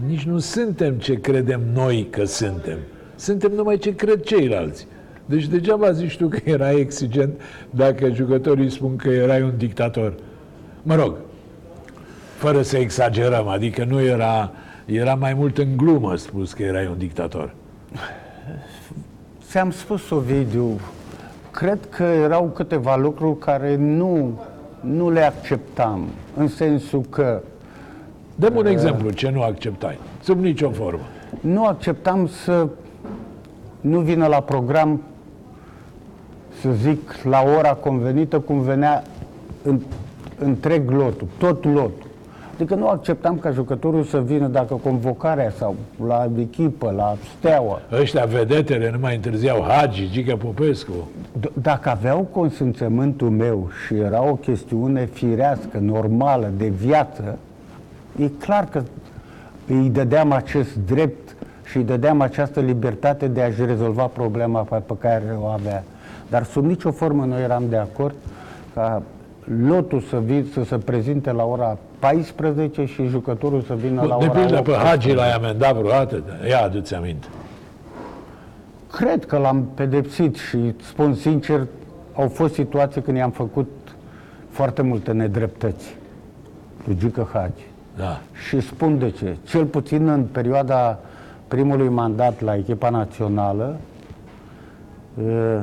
[0.07, 2.77] nici nu suntem ce credem noi că suntem.
[3.15, 4.87] Suntem numai ce cred ceilalți.
[5.29, 10.13] Deci degeaba zici tu că erai exigent dacă jucătorii spun că erai un dictator.
[10.83, 11.15] Mă rog,
[12.35, 14.51] fără să exagerăm, adică nu era,
[14.85, 17.53] era mai mult în glumă spus că erai un dictator.
[19.47, 20.79] Ți-am spus, Ovidiu,
[21.51, 24.41] cred că erau câteva lucruri care nu,
[24.81, 27.41] nu le acceptam, în sensul că
[28.35, 31.03] Dăm un exemplu ce nu acceptai, sub nicio formă.
[31.41, 32.67] nu acceptam să
[33.81, 35.01] nu vină la program,
[36.61, 39.03] să zic, la ora convenită, cum venea
[39.63, 39.79] în,
[40.39, 42.07] întreg lotul, tot lotul.
[42.53, 45.75] Adică nu acceptam ca jucătorul să vină dacă convocarea sau
[46.07, 50.91] la echipă, la steaua, Ăștia, vedetele, nu mai întârziau Hagi, Gica Popescu.
[51.39, 57.37] D- Dacă aveau consimțământul meu și era o chestiune firească, normală, de viață,
[58.21, 58.81] e clar că
[59.67, 64.93] îi dădeam acest drept și îi dădeam această libertate de a-și rezolva problema pe, pe
[64.99, 65.83] care o avea.
[66.29, 68.15] Dar sub nicio formă nu eram de acord
[68.73, 69.01] ca
[69.67, 74.25] lotul să, vin, să se prezinte la ora 14 și jucătorul să vină la De
[74.25, 74.87] ora pildă pe 18.
[74.87, 76.23] Hagi l-ai amendat vreodată?
[76.49, 77.27] Ia adu-ți aminte.
[78.91, 81.67] Cred că l-am pedepsit și spun sincer,
[82.15, 83.67] au fost situații când i-am făcut
[84.49, 85.95] foarte multe nedreptăți
[86.85, 87.67] lui Gică Hagi.
[87.97, 88.19] Da.
[88.47, 89.37] Și spun de ce.
[89.43, 90.99] Cel puțin în perioada
[91.47, 93.77] primului mandat la echipa națională,
[95.21, 95.59] eh,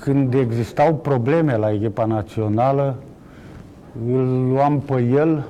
[0.00, 2.96] când existau probleme la echipa națională,
[4.12, 5.46] îl luam pe el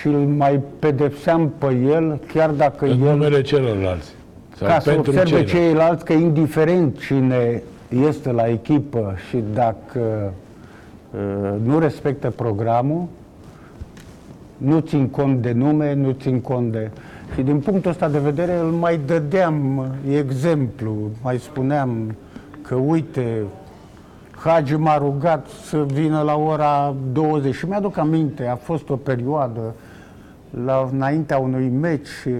[0.00, 4.14] și îl mai pedepseam pe el, chiar dacă În el numele celorlalți.
[4.56, 5.54] Sau ca să pentru observe ceilalți.
[5.54, 7.62] ceilalți că indiferent cine
[8.06, 10.32] este la echipă și dacă
[11.10, 13.06] uh, nu respectă programul,
[14.56, 16.90] nu țin cont de nume, nu țin cont de...
[17.34, 22.16] Și din punctul ăsta de vedere îl mai dădeam uh, exemplu, mai spuneam
[22.62, 23.42] că uite,
[24.44, 29.74] Hagi m-a rugat să vină la ora 20 și mi-aduc aminte, a fost o perioadă
[30.64, 32.30] la înaintea unui meci și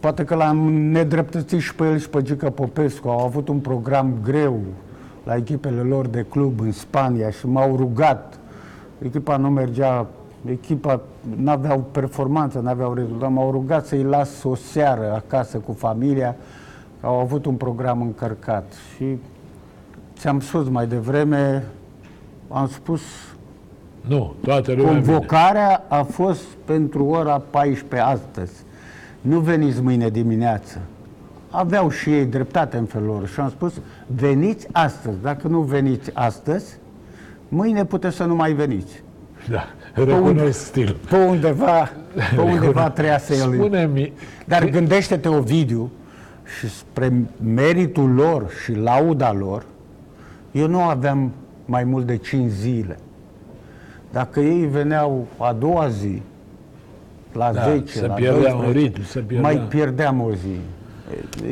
[0.00, 3.08] poate că l-am nedreptățit și pe el și pe Gică Popescu.
[3.08, 4.60] Au avut un program greu
[5.24, 8.38] la echipele lor de club în Spania și m-au rugat.
[9.02, 10.06] Echipa nu mergea,
[10.50, 11.00] echipa
[11.36, 13.30] nu aveau performanță, nu aveau rezultat.
[13.30, 16.36] M-au rugat să-i las o seară acasă cu familia.
[17.00, 19.18] Au avut un program încărcat și
[20.20, 21.64] ți-am spus mai devreme,
[22.48, 23.00] am spus
[24.00, 25.04] Nu, toată lumea vine.
[25.04, 28.52] Convocarea a fost pentru ora 14 astăzi.
[29.20, 30.80] Nu veniți mâine dimineață.
[31.50, 33.72] Aveau și ei dreptate în felul lor și am spus,
[34.06, 35.16] veniți astăzi.
[35.22, 36.76] Dacă nu veniți astăzi,
[37.48, 39.02] mâine puteți să nu mai veniți.
[39.50, 40.96] Da, recunosc stil.
[41.10, 41.90] Pe undeva,
[42.34, 43.52] pe undeva treia să el.
[43.52, 44.12] Spune-mi,
[44.46, 45.90] Dar gândește-te, Ovidiu,
[46.58, 47.12] și spre
[47.54, 49.64] meritul lor și lauda lor,
[50.52, 51.32] eu nu aveam
[51.64, 52.98] mai mult de 5 zile.
[54.12, 56.22] Dacă ei veneau a doua zi,
[57.32, 59.50] la Da, 10, se la pierdea 12, un ritm, se pierdea.
[59.50, 60.58] mai pierdeam o zi.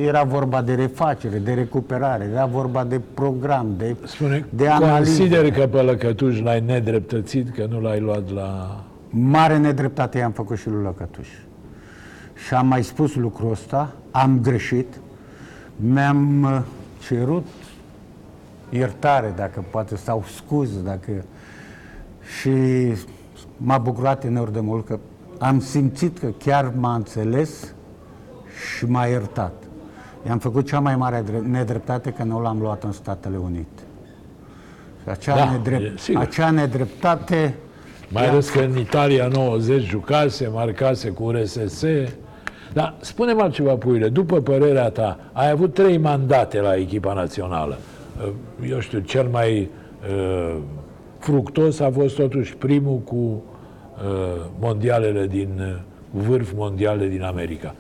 [0.05, 5.11] Era vorba de refacere, de recuperare, era vorba de program, de, spune, de analiză.
[5.11, 8.81] consider că pe Lăcătuș l-ai nedreptățit, că nu l-ai luat la...
[9.11, 11.29] Mare nedreptate i-am făcut și lui Lăcătuș.
[12.47, 14.87] Și am mai spus lucrul ăsta, am greșit,
[15.77, 16.61] mi-am uh,
[17.09, 17.47] cerut
[18.71, 21.11] iertare, dacă poate, sau scuze, dacă...
[22.41, 22.51] Și
[23.57, 24.99] m-a bucurat enorm de mult că
[25.39, 27.75] am simțit că chiar m-a înțeles
[28.77, 29.53] și m-a iertat.
[30.27, 33.83] I-am făcut cea mai mare dre- nedreptate că nu l-am luat în Statele Unite.
[35.03, 36.23] Și acea, Da, e nedrept, sigur.
[36.23, 37.55] acea nedreptate
[38.09, 41.85] Mai ales că în Italia 90 jucase, marcase cu RSS.
[42.73, 47.79] Dar spune-mi altceva, Puile, după părerea ta, ai avut trei mandate la echipa națională.
[48.25, 48.33] Uh,
[48.71, 49.69] Eu știu, cel mai
[50.11, 50.57] uh,
[51.19, 53.43] fructos a fost totuși primul cu uh,
[54.61, 55.81] mondialele din, uh,
[56.13, 57.75] cu vârf mondiale din America.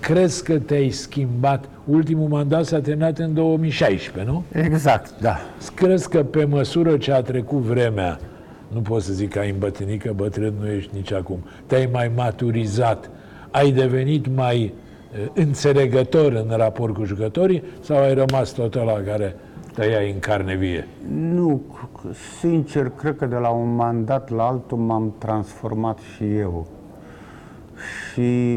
[0.00, 1.68] Crezi că te-ai schimbat?
[1.84, 4.44] Ultimul mandat s-a terminat în 2016, nu?
[4.52, 5.36] Exact, da.
[5.74, 8.18] Crezi că pe măsură ce a trecut vremea,
[8.68, 12.10] nu pot să zic că ai îmbătrânit, că bătrân nu ești nici acum, te-ai mai
[12.16, 13.10] maturizat,
[13.50, 14.74] ai devenit mai
[15.12, 19.36] eh, înțelegător în raport cu jucătorii sau ai rămas tot la care
[19.74, 20.88] tăiai în carne vie?
[21.08, 26.66] Nu, c- sincer, cred că de la un mandat la altul m-am transformat și eu.
[28.12, 28.56] Și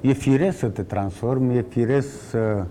[0.00, 2.64] e firesc să te transformi, e firesc să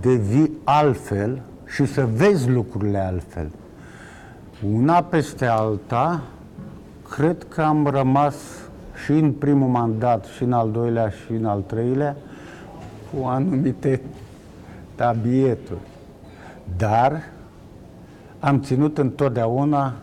[0.00, 3.50] devii altfel și să vezi lucrurile altfel.
[4.72, 6.22] Una peste alta,
[7.16, 8.34] cred că am rămas
[9.04, 12.16] și în primul mandat, și în al doilea, și în al treilea,
[13.12, 14.00] cu anumite
[14.94, 15.78] tabieturi.
[16.76, 17.22] Dar
[18.38, 19.94] am ținut întotdeauna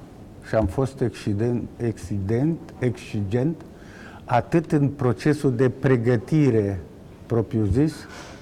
[0.48, 3.62] și am fost exigent, exigent, exigent
[4.26, 6.80] atât în procesul de pregătire
[7.26, 7.94] propriu-zis,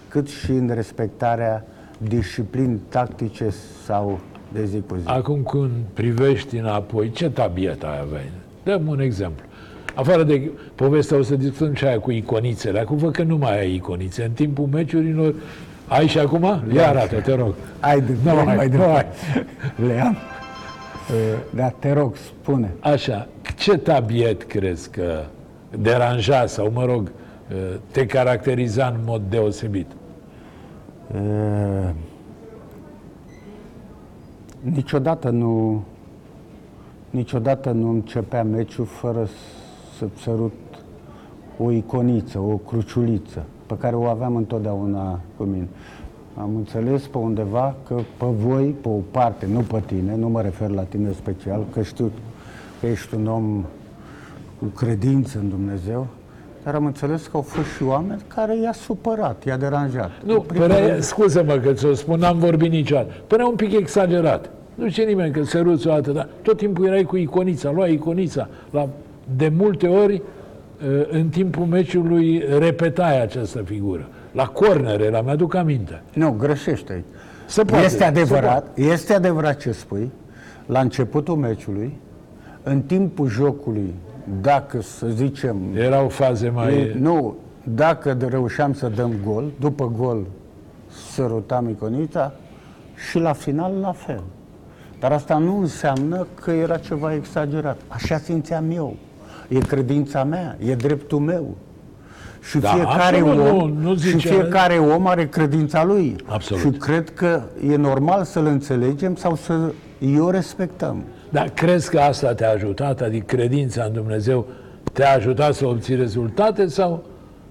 [0.08, 1.66] cât și în respectarea
[1.98, 3.50] disciplinii tactice
[3.86, 4.20] sau
[4.54, 5.08] de zi cu zi.
[5.08, 8.32] Acum când privești înapoi, ce tabiet ai aveai?
[8.64, 9.46] Dăm un exemplu.
[9.96, 12.80] Afară de povestea, o să discutăm și aia cu iconițele.
[12.80, 14.24] Acum văd că nu mai ai iconițe.
[14.24, 15.36] În timpul meciurilor
[15.94, 16.64] ai și acum?
[16.74, 17.54] Ia arată, te rog.
[17.80, 19.18] Ai de Nu ai, mai nu departe.
[19.88, 20.12] Le am.
[20.12, 22.74] Uh, Dar te rog, spune.
[22.80, 23.28] Așa,
[23.58, 25.24] ce tabiet crezi că
[25.80, 27.12] deranja sau, mă rog,
[27.92, 29.88] te caracteriza în mod deosebit?
[31.16, 31.90] Uh,
[34.62, 35.84] Niciodată nu
[37.10, 39.28] niciodată nu începea meciul fără
[39.98, 40.54] să sărut
[41.58, 45.68] o iconiță, o cruciuliță, pe care o aveam întotdeauna cu mine.
[46.38, 50.42] Am înțeles pe undeva că pe voi, pe o parte, nu pe tine, nu mă
[50.42, 52.12] refer la tine special, că știu
[52.80, 53.64] că ești un om
[54.60, 56.08] cu credință în Dumnezeu,
[56.64, 60.12] dar am înțeles că au fost și oameni care i-a supărat, i-a deranjat.
[60.26, 63.12] Nu, În primul părea, rând- scuză-mă că ți-o spun, n-am vorbit niciodată.
[63.28, 64.50] Părea un pic exagerat.
[64.76, 68.48] Nu știe nimeni că săruți o dată, dar tot timpul erai cu iconița, luai iconița.
[68.72, 68.88] La,
[69.38, 70.22] de multe ori, uh,
[71.12, 74.08] în timpul meciului, repetai această figură.
[74.32, 76.02] La cornere, la mi-aduc aminte.
[76.14, 77.04] Nu, greșește aici.
[77.46, 80.12] Se poate, este se adevărat, este adevărat ce spui.
[80.66, 81.98] La începutul meciului,
[82.64, 83.94] în timpul jocului,
[84.42, 86.74] dacă să zicem, Erau faze mai...
[86.74, 90.26] e, nu, dacă de- reușeam să dăm gol, după gol
[91.12, 92.34] sărutam iconița
[93.10, 94.24] și la final la fel.
[95.00, 97.78] Dar asta nu înseamnă că era ceva exagerat.
[97.88, 98.96] Așa simțeam eu.
[99.48, 101.56] E credința mea, e dreptul meu.
[102.42, 106.16] Și Da, fiecare absolut, om, nu- nu și zice- fiecare om are credința lui.
[106.26, 106.62] Absolut.
[106.64, 111.04] Și cred că e normal să-l înțelegem sau să i-o respectăm.
[111.30, 114.46] Dar crezi că asta te-a ajutat, adică credința în Dumnezeu
[114.94, 117.04] te-a ajutat să obții rezultate sau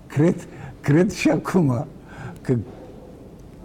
[0.06, 0.34] Cred,
[0.80, 1.86] cred și acum
[2.40, 2.54] că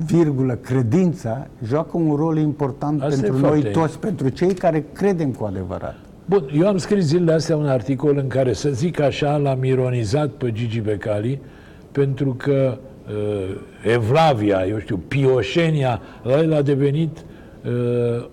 [0.06, 4.86] virgulă, credința joacă un rol important Asta e pentru foarte noi toți, pentru cei care
[4.94, 5.96] credem cu adevărat.
[6.30, 10.30] Bun, eu am scris zilele astea un articol în care, să zic așa, l-am ironizat
[10.30, 11.42] pe Gigi Becali
[11.92, 12.78] pentru că
[13.10, 17.18] uh, Evlavia, eu știu, Pioșenia, la el a devenit
[17.66, 18.26] uh,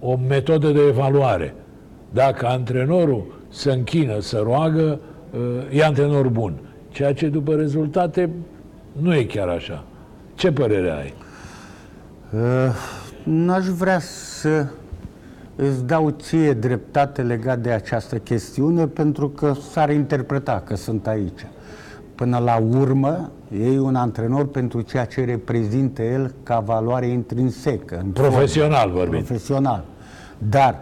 [0.00, 1.54] o metodă de evaluare.
[2.10, 6.58] Dacă antrenorul se închină, să roagă, uh, e antrenor bun.
[6.90, 8.30] Ceea ce după rezultate
[8.92, 9.84] nu e chiar așa.
[10.34, 11.14] Ce părere ai?
[12.32, 12.74] Uh,
[13.22, 14.66] N-aș vrea să
[15.56, 21.46] îți dau ție dreptate legat de această chestiune pentru că s-ar interpreta că sunt aici.
[22.14, 23.30] Până la urmă,
[23.74, 28.00] e un antrenor pentru ceea ce reprezintă el ca valoare intrinsecă.
[28.04, 29.24] în Profesional vorbind.
[29.24, 29.84] profesional.
[30.48, 30.80] Dar,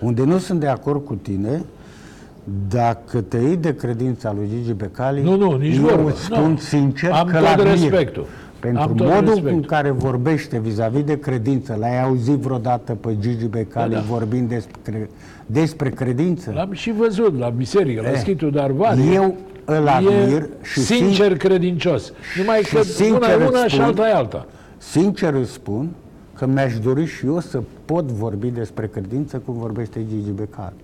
[0.00, 1.64] unde nu sunt de acord cu tine,
[2.68, 6.08] dacă te iei de credința lui Gigi Becali, Nu, nu, nici eu vorbă.
[6.08, 6.56] îți spun Nu.
[6.56, 7.66] sincer Am că tot l-admir.
[7.66, 8.26] respectul.
[8.62, 9.52] Pentru Am tot modul respectul.
[9.52, 14.02] în care vorbește vis-a-vis de credință, l-ai auzit vreodată pe Gigi Becali Da, da.
[14.02, 15.10] vorbind despre,
[15.46, 16.52] despre credință?
[16.54, 18.96] L-am și văzut la biserică, la Eh, Schitul Darvar.
[19.12, 22.12] eu îl admir și sincer credincios.
[22.38, 24.46] Numai și că sincer una e îți una și spun- alta e alta.
[24.78, 25.88] Sincer îți spun
[26.34, 30.74] că mi-aș dori și eu să pot vorbi despre credință cum vorbește Gigi Becali.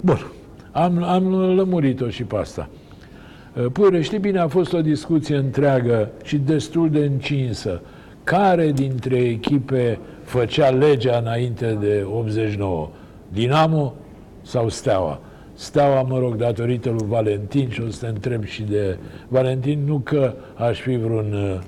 [0.00, 0.26] Bun,
[0.72, 2.68] am, am lămurit-o și pe asta.
[3.72, 7.80] Pure, știi bine, a fost o discuție întreagă și destul de încinsă.
[8.24, 12.88] Care dintre echipe făcea legea înainte de 89?
[13.28, 13.94] Dinamo
[14.42, 15.20] sau Steaua?
[15.54, 18.98] Steaua, mă rog, datorită lui Valentin și o să te întreb și de
[19.28, 21.60] Valentin, nu că aș fi vreun uh,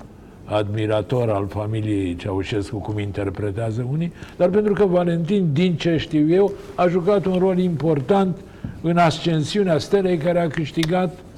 [0.45, 6.51] admirator al familiei Ceaușescu, cum interpretează unii, dar pentru că Valentin, din ce știu eu,
[6.75, 8.37] a jucat un rol important
[8.81, 11.32] în ascensiunea stelei care a câștigat uh,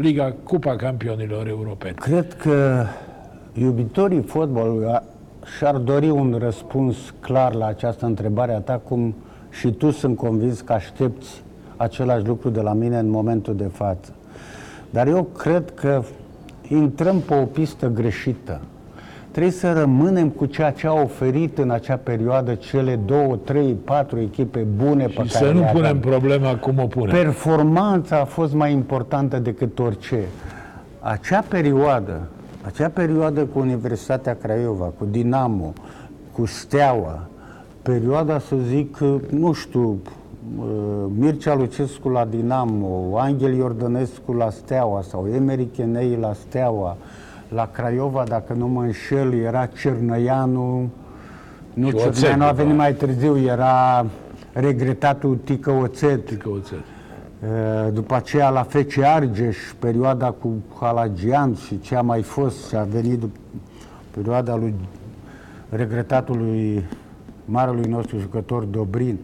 [0.00, 1.94] Liga Cupa Campionilor Europeni.
[1.94, 2.84] Cred că
[3.52, 5.02] iubitorii fotbalului a-
[5.56, 9.14] și-ar dori un răspuns clar la această întrebare a ta, cum
[9.50, 11.42] și tu sunt convins că aștepți
[11.76, 14.12] același lucru de la mine în momentul de față.
[14.90, 16.02] Dar eu cred că
[16.68, 18.60] intrăm pe o pistă greșită.
[19.34, 24.20] Trebuie să rămânem cu ceea ce au oferit în acea perioadă cele două, trei, patru
[24.20, 25.98] echipe bune pe Și care să nu le punem aveam.
[25.98, 27.14] problema cum o punem.
[27.14, 30.20] Performanța a fost mai importantă decât orice.
[31.00, 32.20] Acea perioadă,
[32.62, 35.72] acea perioadă cu Universitatea Craiova, cu Dinamo,
[36.32, 37.26] cu Steaua,
[37.82, 38.98] perioada, să zic,
[39.30, 39.98] nu știu,
[40.58, 40.64] uh,
[41.18, 46.96] Mircea Lucescu la Dinamo, Angel Iordănescu la Steaua sau Emery Chenei la Steaua,
[47.54, 50.90] la Craiova, dacă nu mă înșel, era Cernăianu,
[51.74, 52.82] nu Și Oțel, Cernăianu a după venit aia.
[52.82, 54.06] mai târziu, era
[54.52, 56.38] regretatul Tică Oțet.
[56.42, 56.78] Că oțel.
[57.42, 60.48] Uh, După aceea la FC Argeș, perioada cu
[60.80, 63.62] Halagian și ce a mai fost și a venit dup-
[64.10, 64.74] perioada lui
[65.68, 66.84] regretatului
[67.44, 69.18] marelui nostru jucător Dobrin.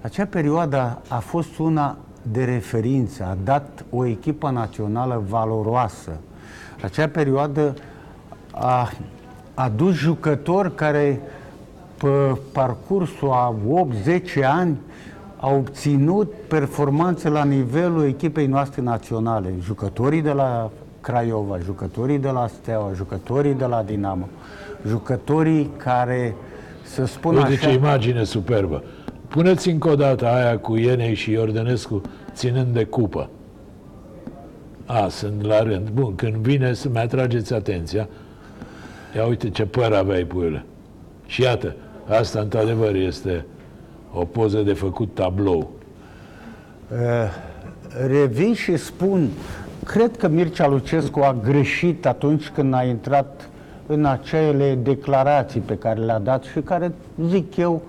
[0.00, 1.96] Acea perioadă a fost una
[2.32, 6.10] de referință, a dat o echipă națională valoroasă.
[6.82, 7.74] Acea perioadă
[8.50, 8.92] a
[9.54, 11.20] adus jucători care
[11.96, 13.54] pe parcursul a
[14.40, 14.76] 8-10 ani
[15.40, 19.54] au obținut performanțe la nivelul echipei noastre naționale.
[19.62, 20.70] Jucătorii de la
[21.00, 24.28] Craiova, jucătorii de la Steaua, jucătorii de la Dinamo,
[24.86, 26.34] jucătorii care,
[26.82, 28.82] să spun Uite ce așa, imagine superbă.
[29.28, 32.00] Puneți încă o dată aia cu Ienei și Iordănescu
[32.32, 33.28] ținând de cupă.
[34.92, 35.88] A, sunt la rând.
[35.88, 38.08] Bun, când vine să-mi atrageți atenția,
[39.16, 40.64] ia uite ce păr aveai, puiule.
[41.26, 41.76] Și iată,
[42.08, 43.46] asta într-adevăr este
[44.12, 45.70] o poză de făcut tablou.
[46.92, 46.98] Uh,
[48.06, 49.28] revin și spun,
[49.84, 53.48] cred că Mircea Lucescu a greșit atunci când a intrat
[53.86, 56.92] în acele declarații pe care le-a dat și care,
[57.28, 57.82] zic eu,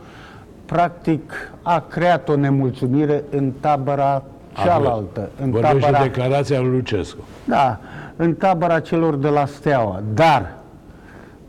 [0.65, 4.23] practic a creat o nemulțumire în tabăra
[4.53, 5.29] cealaltă.
[5.41, 7.23] În Vorbește tabăra, declarația lui Lucescu.
[7.45, 7.79] da,
[8.15, 10.01] în tabăra celor de la Steaua.
[10.13, 10.53] Dar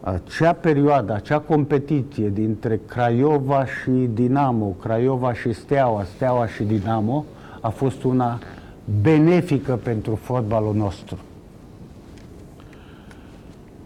[0.00, 7.24] acea perioadă, acea competiție dintre Craiova și Dinamo, Craiova și Steaua, Steaua și Dinamo,
[7.60, 8.38] a fost una
[9.02, 11.18] benefică pentru fotbalul nostru.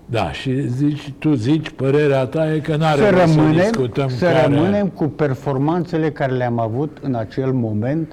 [0.08, 4.08] Da, și zici, tu zici, părerea ta e că n-are Să rost să rămânem, discutăm
[4.08, 4.54] să care...
[4.54, 8.12] rămânem cu performanțele care le-am avut în acel moment,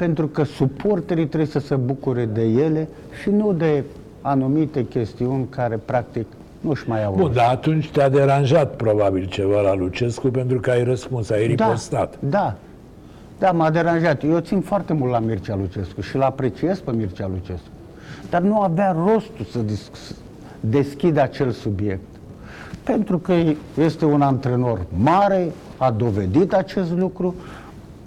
[0.00, 2.88] pentru că suporterii trebuie să se bucure de ele
[3.22, 3.84] și nu de
[4.20, 6.26] anumite chestiuni care practic
[6.60, 7.34] nu-și mai au Bun, rost.
[7.34, 12.14] dar atunci te-a deranjat probabil ceva la Lucescu pentru că ai răspuns, ai ripostat.
[12.20, 12.54] Da,
[13.38, 14.22] Da, m-a deranjat.
[14.24, 17.68] Eu țin foarte mult la Mircea Lucescu și îl apreciez pe Mircea Lucescu.
[18.30, 20.14] Dar nu avea rostul să dis-
[20.60, 22.00] deschidă acel subiect.
[22.84, 23.32] Pentru că
[23.80, 27.34] este un antrenor mare, a dovedit acest lucru,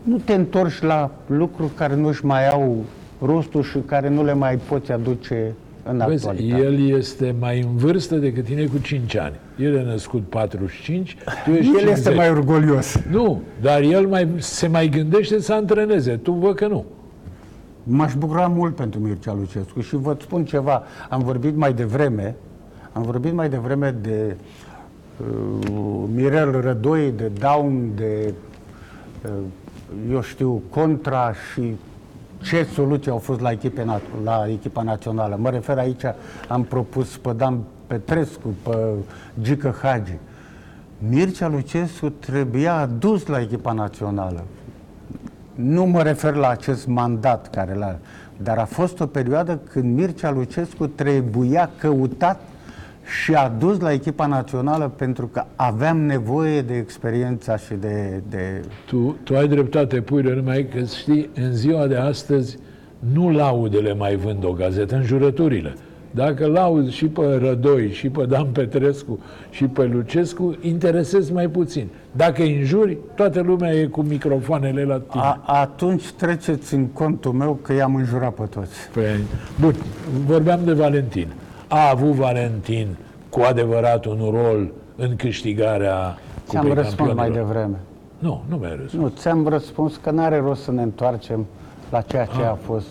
[0.03, 2.83] nu te întorci la lucruri care nu-și mai au
[3.21, 6.61] rostul și care nu le mai poți aduce în Vezi, actualitate.
[6.63, 9.35] el este mai în vârstă decât tine cu 5 ani.
[9.57, 11.97] El e născut 45, tu ești El 50.
[11.97, 13.01] este mai orgolios.
[13.09, 16.11] Nu, dar el mai, se mai gândește să antreneze.
[16.11, 16.85] Tu văd că nu.
[17.83, 20.83] M-aș bucura mult pentru Mircea Lucescu și vă spun ceva.
[21.09, 22.35] Am vorbit mai devreme,
[22.91, 24.35] am vorbit mai devreme de
[25.17, 28.33] uh, Mirel Rădoi, de Daun, de
[29.25, 29.31] uh,
[30.11, 31.75] eu știu, Contra și
[32.41, 35.37] ce soluții au fost la, echipe, na- la echipa națională.
[35.39, 36.03] Mă refer aici,
[36.47, 38.77] am propus pe Dan Petrescu, pe
[39.41, 40.17] Gică Hagi.
[41.09, 44.43] Mircea Lucescu trebuia adus la echipa națională.
[45.55, 47.95] Nu mă refer la acest mandat care l-a,
[48.37, 52.41] dar a fost o perioadă când Mircea Lucescu trebuia căutat
[53.21, 59.15] și adus la echipa națională pentru că aveam nevoie de experiența și de, de Tu,
[59.23, 62.57] tu ai dreptate, puiule, numai că știi, în ziua de astăzi
[63.13, 65.73] nu laudele mai vând o gazetă, înjurăturile.
[66.11, 71.87] Dacă laud și pe Rădoi, și pe Dan Petrescu, și pe Lucescu, interesez mai puțin.
[72.11, 75.23] Dacă îi înjuri, toată lumea e cu microfoanele la tine.
[75.23, 78.89] A, atunci treceți în contul meu că i-am înjurat pe toți.
[78.93, 79.03] Păi,
[79.59, 79.75] bun,
[80.25, 81.27] vorbeam de Valentin.
[81.75, 82.95] A avut Valentin
[83.29, 86.17] cu adevărat un rol în câștigarea
[86.47, 87.45] Ți-am Cupei răspuns mai Campionilor?
[87.53, 87.79] devreme.
[88.19, 89.03] Nu, nu mi-ai răspuns.
[89.03, 91.45] Nu, ți-am răspuns că n-are rost să ne întoarcem
[91.91, 92.87] la ceea ce a fost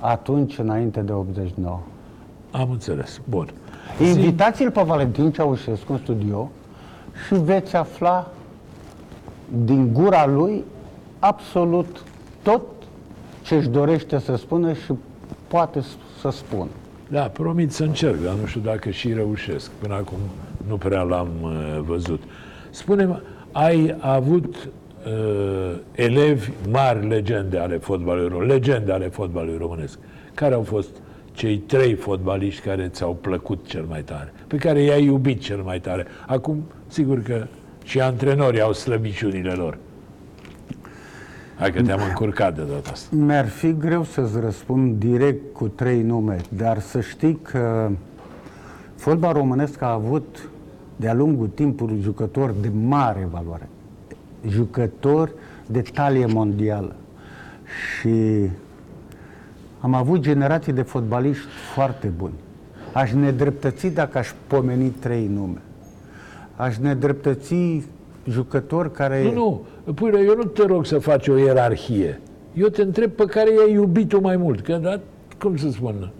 [0.00, 1.80] atunci, înainte de 89.
[2.50, 3.20] Am înțeles.
[3.28, 3.48] Bun.
[4.00, 6.50] Invitați-l pe Valentin Ceaușescu în studio
[7.26, 8.26] și veți afla
[9.64, 10.64] din gura lui
[11.18, 12.02] absolut
[12.42, 12.62] tot
[13.42, 14.92] ce își dorește să spună și
[15.48, 16.68] poate s- să spună.
[17.08, 19.70] Da, promit să încerc, dar nu știu dacă și reușesc.
[19.70, 20.18] Până acum
[20.68, 22.22] nu prea l-am uh, văzut.
[22.70, 23.20] Spune-mă,
[23.52, 29.98] ai avut uh, elevi mari legende ale fotbalului românesc, legende ale fotbalului românesc.
[30.34, 30.88] Care au fost
[31.32, 35.80] cei trei fotbaliști care ți-au plăcut cel mai tare, pe care i-ai iubit cel mai
[35.80, 36.06] tare?
[36.26, 37.46] Acum, sigur că
[37.84, 39.78] și antrenorii au slăbiciunile lor.
[41.58, 43.16] Hai că te-am încurcat de data asta.
[43.16, 47.90] Mi-ar fi greu să-ți răspund direct cu trei nume, dar să știi că
[48.96, 50.48] fotbal românesc a avut
[50.96, 53.68] de-a lungul timpului jucători de mare valoare,
[54.48, 55.32] jucători
[55.66, 56.94] de talie mondială.
[57.64, 58.50] Și
[59.80, 62.34] am avut generații de fotbaliști foarte buni.
[62.92, 65.60] Aș nedreptăți dacă aș pomeni trei nume.
[66.56, 67.54] Aș nedreptăți
[68.28, 69.22] jucători care...
[69.22, 72.20] Nu, nu, puiule, eu nu te rog să faci o ierarhie.
[72.54, 74.60] Eu te întreb pe care i-ai iubit-o mai mult.
[74.60, 75.00] Că, da,
[75.38, 76.10] cum să spun,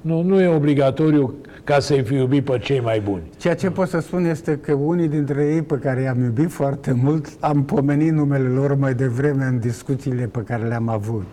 [0.00, 1.34] nu, nu e obligatoriu
[1.64, 3.22] ca să-i fi iubit pe cei mai buni.
[3.36, 6.92] Ceea ce pot să spun este că unii dintre ei pe care i-am iubit foarte
[6.92, 11.26] mult, am pomenit numele lor mai devreme în discuțiile pe care le-am avut.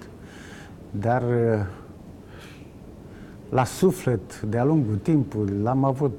[0.91, 1.65] Dar uh,
[3.49, 6.11] la suflet, de-a lungul timpului, l-am avut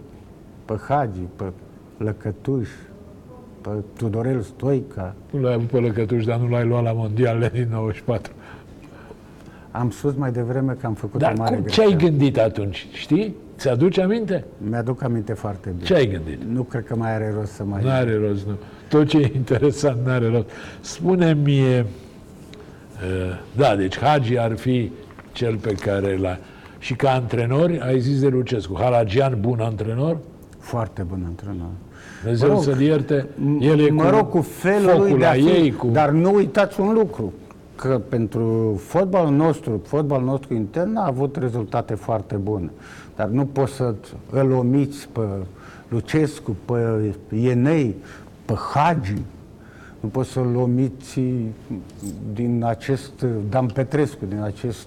[0.65, 1.45] pe Hagi, pe
[1.99, 2.69] Lăcătuș,
[3.67, 5.15] pe Tudorel Stoica.
[5.31, 8.33] Nu l-ai avut pe lăcătuș, dar nu l-ai luat la mondialele din 94.
[9.71, 12.11] Am spus mai devreme că am făcut Dar o mare cum, ce ai greșeală.
[12.17, 12.87] gândit atunci?
[12.93, 13.35] Știi?
[13.59, 14.45] Ți-aduce aminte?
[14.59, 15.85] Mi-aduc aminte foarte bine.
[15.85, 16.43] Ce ai gândit?
[16.43, 17.85] Nu cred că mai are rost să mai...
[17.85, 18.55] N-are rost, nu.
[18.89, 20.51] Tot ce e interesant n-are rost.
[20.81, 21.85] Spune-mi, uh,
[23.57, 24.93] da, deci Hagi ar fi
[25.33, 26.39] cel pe care l-a...
[26.79, 30.19] Și ca antrenori, ai zis de Lucescu, Halagian, bun antrenor,
[30.59, 31.71] Foarte bun antrenor.
[32.27, 33.27] Dumnezeu Mă rog, să-l ierte,
[33.61, 35.87] el e mă cu rog, cu felul focul lui de a la fi, ei, cu...
[35.87, 37.33] dar nu uitați un lucru,
[37.75, 42.71] că pentru fotbalul nostru, fotbalul nostru intern a avut rezultate foarte bune.
[43.17, 43.95] Dar nu poți să
[44.31, 45.21] îl omiți pe
[45.89, 47.95] Lucescu, pe Ienei,
[48.45, 49.23] pe Hagi,
[50.01, 51.21] nu poți să-l omiți
[52.33, 54.87] din acest Dan Petrescu, din acest,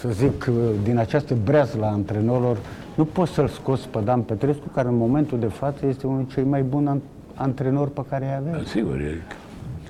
[0.00, 0.48] să zic,
[0.82, 2.58] din această brează la antrenorilor,
[2.94, 6.34] nu poți să-l scoți pe Dan Petrescu, care în momentul de față este unul dintre
[6.40, 7.00] cei mai buni an-
[7.34, 8.64] antrenori pe care i avem.
[8.64, 9.22] Sigur, e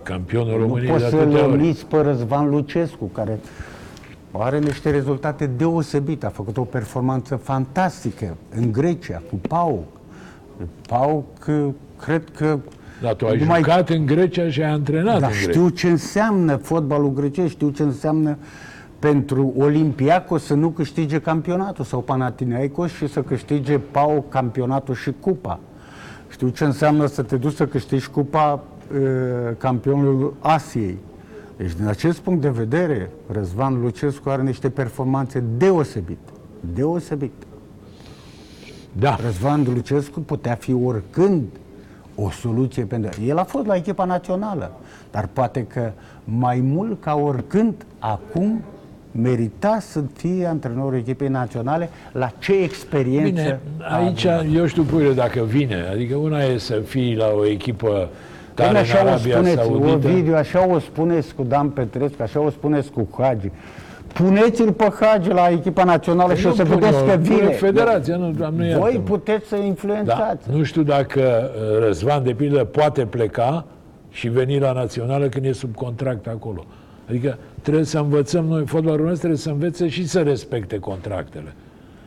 [0.03, 1.53] campionul Nu României poți de să-l atâtea ori.
[1.53, 3.39] omiți pe Răzvan Lucescu, care
[4.33, 6.27] are niște rezultate deosebite.
[6.27, 9.85] A făcut o performanță fantastică în Grecia, cu PAOK.
[10.89, 11.25] PAOK,
[11.99, 12.59] cred că...
[13.03, 15.51] Dar tu ai numai- jucat în Grecia și ai antrenat Dar în Grecia.
[15.51, 18.37] știu ce înseamnă fotbalul grecesc, știu ce înseamnă
[19.01, 25.61] pentru Olympiacos să nu câștige campionatul sau Panathinaikos și să câștige PAO campionatul și cupa.
[26.29, 28.53] Știu ce înseamnă să te duci să câștigi cupa
[28.93, 29.01] uh,
[29.59, 30.99] campionul Asiei.
[31.57, 36.33] Deci, din acest punct de vedere, Răzvan Lucescu are niște performanțe deosebite.
[36.75, 37.47] Deosebite.
[38.93, 39.17] Da.
[39.25, 41.43] Răzvan Lucescu putea fi oricând
[42.15, 43.23] o soluție pentru...
[43.23, 44.73] El a fost la echipa națională,
[45.11, 45.93] dar poate că
[46.25, 48.63] mai mult ca oricând, acum
[49.13, 54.55] merita să fie antrenorul echipei naționale la ce experiență Bine, a aici avut.
[54.57, 55.85] eu știu puiule dacă vine.
[55.93, 58.09] Adică una e să fii la o echipă
[58.55, 60.09] tare Bine, în așa o Arabia spuneți, o Saudită.
[60.09, 63.51] video, așa o spuneți cu Dan Petrescu, așa o spuneți cu Hagi.
[64.13, 67.37] Puneți-l pe Hagi la echipa națională și o Nu să pun vedeți eu, că pune
[67.37, 67.51] vine.
[67.51, 69.05] Federația, nu, doamne, Voi iartă-mă.
[69.05, 70.51] puteți să Da, influențați.
[70.51, 73.65] nu știu dacă uh, Răzvan, de pildă, poate pleca
[74.11, 76.65] și veni la națională când e sub contract acolo.
[77.09, 81.55] Adică trebuie să învățăm noi, fotbalul românesc trebuie să învețe și să respecte contractele.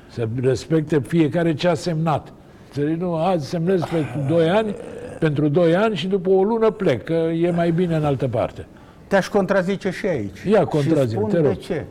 [0.10, 2.34] Să respecte fiecare ce a semnat.
[2.72, 4.76] Să nu, azi semnez pe 2 ani,
[5.20, 8.68] pentru 2 ani și după o lună plec, că e mai bine în altă parte.
[9.08, 10.44] Te-aș contrazice și aici.
[10.44, 11.58] Ia, contrazi-mă, și spun te de rog.
[11.58, 11.86] ce.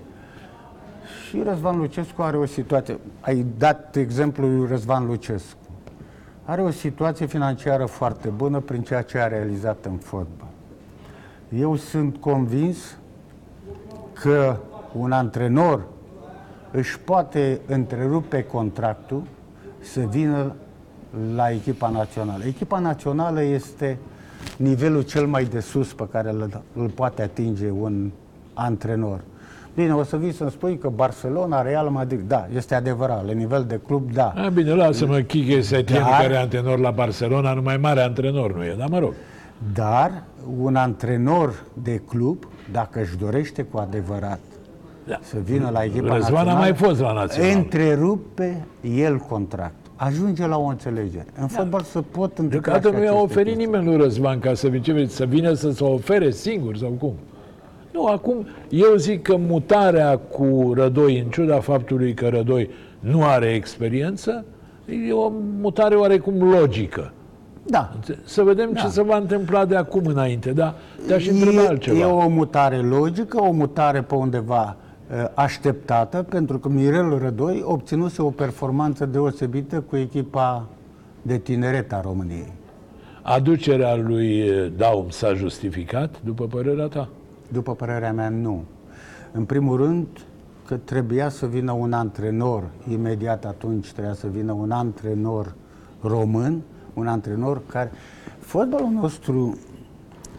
[1.28, 2.98] Și Răzvan Lucescu are o situație.
[3.20, 5.58] Ai dat exemplul lui Răzvan Lucescu.
[6.44, 10.48] Are o situație financiară foarte bună prin ceea ce a realizat în fotbal.
[11.58, 12.96] Eu sunt convins
[14.22, 14.56] că
[14.98, 15.80] un antrenor
[16.70, 19.22] își poate întrerupe contractul
[19.80, 20.54] să vină
[21.34, 22.44] la echipa națională.
[22.44, 23.98] Echipa națională este
[24.56, 28.10] nivelul cel mai de sus pe care îl, îl poate atinge un
[28.54, 29.20] antrenor.
[29.74, 33.64] Bine, o să vii să-mi spui că Barcelona, Real Madrid, da, este adevărat, la nivel
[33.68, 34.32] de club, da.
[34.36, 38.64] A, bine, lasă-mă Chiche Setien, Dar- care e antrenor la Barcelona, numai mare antrenor nu
[38.64, 39.12] e, dar mă rog.
[39.74, 40.22] Dar
[40.60, 44.40] un antrenor de club, dacă își dorește cu adevărat
[45.06, 45.18] Da.
[45.22, 47.56] să vină la echipa Răzvan a națională, mai fost la național.
[47.56, 48.64] întrerupe
[48.96, 49.74] el contract.
[49.96, 51.26] Ajunge la o înțelegere.
[51.40, 53.64] În fotbal se pot întâmpla Deocamdată și nu i-a aceste oferit chestii.
[53.64, 56.88] nimeni lui Răzvan ca să, vină- ce vreți, să vină să se ofere singur sau
[56.90, 57.12] cum.
[57.92, 63.46] Nu, acum eu zic că mutarea cu Rădoi, în ciuda faptului că Rădoi nu are
[63.46, 64.44] experiență,
[65.08, 67.12] e o mutare oarecum logică.
[67.66, 67.90] Da.
[68.24, 68.88] Să vedem ce Da.
[68.88, 70.74] se va întâmpla de acum înainte, da?
[71.06, 71.98] Te-aș întreba E, altceva.
[71.98, 74.76] e o mutare logică, o mutare pe undeva
[75.10, 80.66] uh, așteptată, pentru că Mirel Rădoi obținuse o performanță deosebită cu echipa
[81.22, 82.52] de tineret a României.
[83.22, 87.08] Aducerea lui eh, Daum s-a justificat, după părerea ta?
[87.48, 88.62] După părerea mea, nu.
[89.32, 90.06] În primul rând,
[90.66, 95.54] că trebuia să vină un antrenor, imediat atunci trebuia să vină un antrenor
[96.00, 96.60] român,
[96.94, 97.90] un antrenor care...
[98.38, 99.58] Fotbalul nostru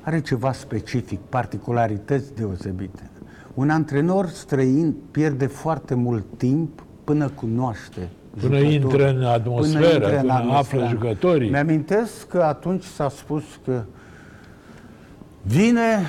[0.02, 3.10] are ceva specific, particularități deosebite.
[3.54, 8.72] Un antrenor străin pierde foarte mult timp până cunoaște Până jucătorul.
[8.72, 10.84] intră în atmosferă, intră în până atmosferă.
[10.84, 11.50] află jucătorii.
[11.50, 13.82] Mi-amintesc că atunci s-a spus că
[15.42, 16.00] vine,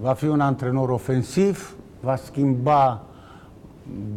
[0.00, 3.02] va fi un antrenor ofensiv, va schimba,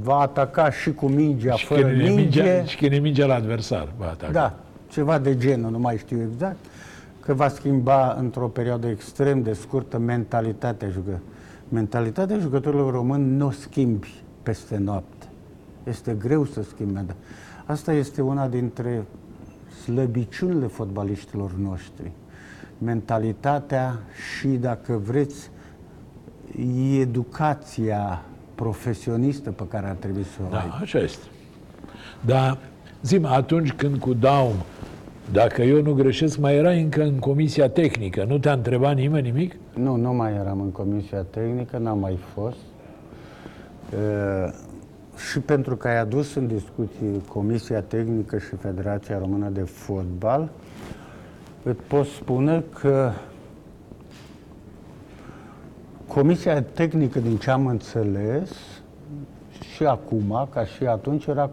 [0.01, 2.13] va ataca și cu mingea, Și fără când, e minge.
[2.41, 4.31] mingea, și când e mingea la adversar, va ataca.
[4.31, 4.53] Da,
[4.95, 6.65] ceva de genul, nu mai știu exact,
[7.19, 11.21] că va schimba într-o perioadă extrem de scurtă mentalitatea jucătorilor.
[11.69, 15.25] Mentalitatea jucătorilor români nu o schimbi peste noapte.
[15.83, 17.13] Este greu să schimbi.
[17.65, 19.05] Asta este una dintre
[19.83, 22.11] slăbiciunile fotbaliștilor noștri.
[22.77, 23.99] Mentalitatea
[24.37, 25.49] și, dacă vreți,
[26.99, 28.21] educația
[28.55, 30.67] profesionistă pe care ar trebui să o ai.
[30.67, 31.25] Da, așa este.
[32.21, 32.57] Dar,
[33.01, 34.55] zi atunci când cu Daum,
[35.31, 39.55] dacă eu nu greșesc, mai era încă în comisia tehnică, nu te-a întrebat nimeni nimic?
[39.73, 42.57] Nu, nu mai eram în comisia tehnică, n-am mai fost.
[43.93, 44.53] Uh,
[45.31, 50.49] și pentru că ai adus în discuție Comisia Tehnică și Federația Română de Fotbal,
[51.63, 53.11] îți pot spune că
[56.07, 58.51] Comisia Tehnică, din ce am înțeles,
[59.75, 61.49] și acum, ca și atunci, era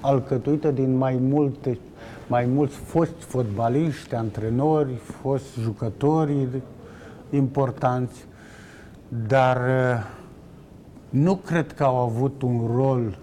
[0.00, 1.78] alcătuită din mai multe,
[2.26, 6.32] mai mulți foști fotbaliști, antrenori, foști jucători
[7.30, 8.24] importanți,
[9.28, 10.06] dar uh,
[11.10, 13.18] nu cred că au avut un rol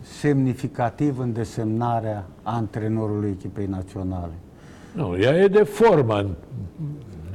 [0.00, 4.32] semnificativ în desemnarea antrenorului echipei naționale.
[4.92, 6.34] Nu, ea e de formă în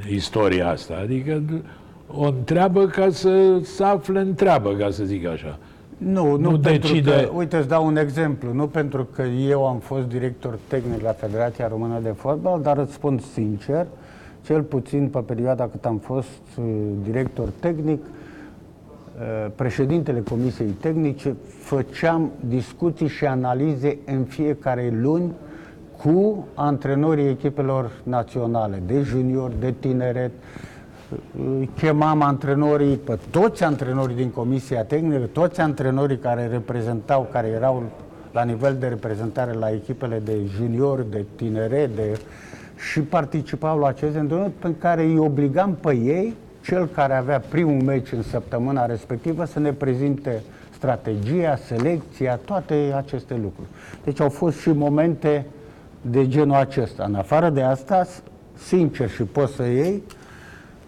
[0.10, 1.44] istoria asta, adică
[2.08, 5.58] o întreabă ca să se afle în treabă, ca să zic așa.
[6.06, 9.68] Nu, nu, Nu pentru decide- că, uite, îți dau un exemplu, nu pentru că eu
[9.68, 13.86] am fost director tehnic la Federația Română de Fotbal, dar îți spun sincer,
[14.46, 16.64] cel puțin pe perioada cât am fost uh,
[17.04, 25.32] director tehnic, uh, președintele Comisiei Tehnice, făceam discuții și analize în fiecare luni
[26.04, 30.71] cu antrenorii echipelor naționale, de junior, de tineret, îi
[31.78, 37.84] chemam antrenorii, pe toți antrenorii din Comisia Tehnică, toți antrenorii care reprezentau, care erau
[38.32, 42.20] la nivel de reprezentare la echipele de junior, de tineret, de...
[42.92, 47.82] și participau la aceste întâlniri pe care îi obligam pe ei, cel care avea primul
[47.82, 50.42] meci în săptămâna respectivă, să ne prezinte
[50.74, 53.68] strategia, selecția, toate aceste lucruri.
[54.04, 55.46] Deci au fost și momente
[56.02, 57.04] de genul acesta.
[57.08, 58.08] În afară de asta,
[58.58, 60.04] sincer și poți să iei,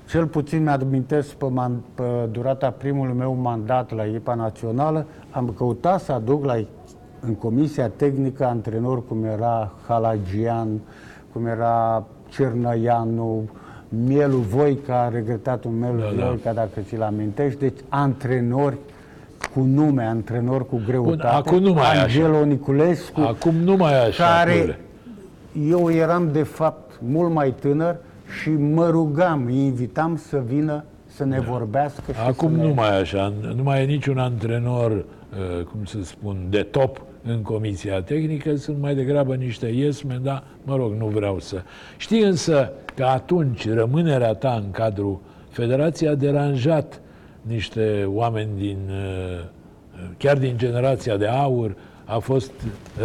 [0.06, 6.02] cel puțin mi-amintesc pe, man, pe durata primului meu mandat la echipa națională, am căutat
[6.02, 6.56] să aduc la,
[7.20, 10.68] în comisia tehnică antrenori cum era Halagian,
[11.34, 13.50] cum era Cernăianu,
[14.06, 16.62] Mielu Voica, regretat un Mielu da, Voica, da.
[16.62, 18.78] dacă ți-l amintești, deci antrenori
[19.54, 21.16] cu nume, antrenori cu greutate.
[21.16, 22.46] Bun, acum nu mai Angelo așa.
[22.46, 23.20] Niculescu.
[23.22, 24.24] Acum nu mai așa.
[24.24, 24.80] Care
[25.70, 27.96] eu eram de fapt mult mai tânăr
[28.42, 31.52] și mă rugam, îi invitam să vină să ne da.
[31.52, 32.12] vorbească.
[32.12, 32.74] Și Acum să nu ne...
[32.74, 38.02] mai așa, nu mai e niciun antrenor, uh, cum să spun, de top în comisia
[38.02, 41.62] tehnică, sunt mai degrabă niște iesme, dar, mă rog, nu vreau să...
[41.98, 45.20] Știi însă că atunci rămânerea ta în cadrul
[45.50, 47.02] federației a deranjat
[47.42, 49.46] niște oameni din, uh,
[50.18, 52.52] chiar din generația de aur, a fost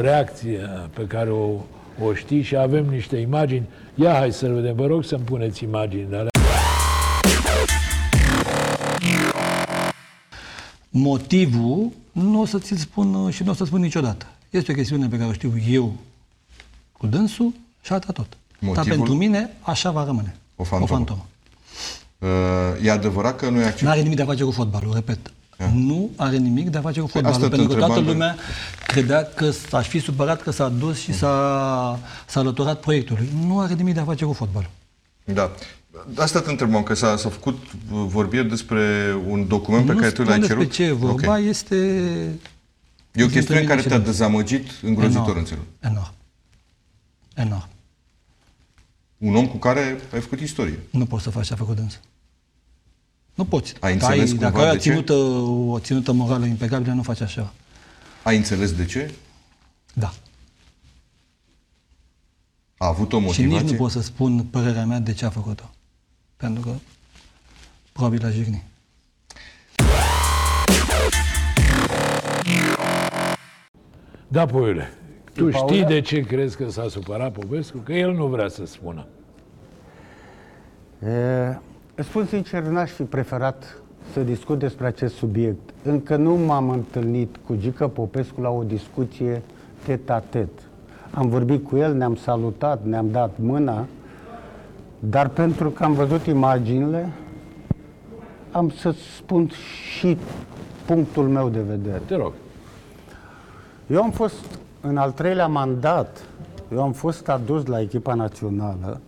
[0.00, 1.48] reacția pe care o,
[2.06, 3.66] o știi și avem niște imagini.
[4.00, 6.30] Ia hai să vedem, vă rog să-mi puneți imaginile alea.
[10.88, 14.26] Motivul nu o să ți-l spun și nu o să spun niciodată.
[14.50, 15.92] Este o chestiune pe care o știu eu
[16.92, 18.36] cu dânsul și atât tot.
[18.58, 18.74] Motivul?
[18.74, 20.36] Dar pentru mine așa va rămâne.
[20.56, 20.92] O fantomă.
[20.92, 21.26] O fantomă.
[22.18, 23.82] Uh, e adevărat că nu e acceptat.
[23.82, 25.32] Nu are nimic de a face cu fotbalul, repet.
[25.58, 25.72] Yeah.
[25.74, 28.36] Nu are nimic de a face cu păi fotbalul, pentru că toată lumea
[28.86, 33.28] credea că aș fi supărat că s-a dus și s-a, s-a alăturat proiectului.
[33.46, 34.70] Nu are nimic de a face cu fotbalul.
[35.24, 35.50] Da.
[36.16, 40.22] Asta te întrebam, că s-a, s-a făcut vorbire despre un document nu pe care tu
[40.22, 40.46] l-ai cerut.
[40.46, 41.46] despre ce vorba, okay.
[41.46, 41.76] este...
[43.12, 45.62] E o chestiune care te-a dezamăgit îngrozitor, enorm, înțeleg.
[45.80, 46.12] Enorm.
[47.34, 47.68] Enorm.
[49.18, 50.78] Un om cu care ai făcut istorie.
[50.90, 51.96] Nu poți să faci ce a făcut însă.
[53.38, 53.74] Nu poți.
[53.80, 57.52] Ai înțeles ai, dacă ai o ținută, o ținută morală impecabilă, nu faci așa.
[58.22, 59.14] Ai înțeles de ce?
[59.94, 60.12] Da.
[62.76, 63.58] A avut o motivație?
[63.58, 65.70] Și nici nu pot să spun părerea mea de ce a făcut-o.
[66.36, 66.70] Pentru că
[67.92, 68.62] probabil a jignit.
[74.28, 74.90] Da, Puiule,
[75.34, 77.78] tu știi de ce crezi că s-a supărat Popescu?
[77.78, 79.06] Că el nu vrea să spună.
[81.02, 81.58] E,
[82.02, 83.76] spun sincer, n-aș fi preferat
[84.12, 85.70] să discut despre acest subiect.
[85.82, 89.42] Încă nu m-am întâlnit cu Gică Popescu la o discuție
[89.84, 90.48] tet-a-tet.
[91.10, 93.86] Am vorbit cu el, ne-am salutat, ne-am dat mâna,
[94.98, 97.12] dar pentru că am văzut imaginile,
[98.50, 99.50] am să spun
[99.98, 100.18] și
[100.86, 102.02] punctul meu de vedere.
[102.06, 102.32] Te rog.
[103.86, 106.24] Eu am fost în al treilea mandat,
[106.72, 109.00] eu am fost adus la echipa națională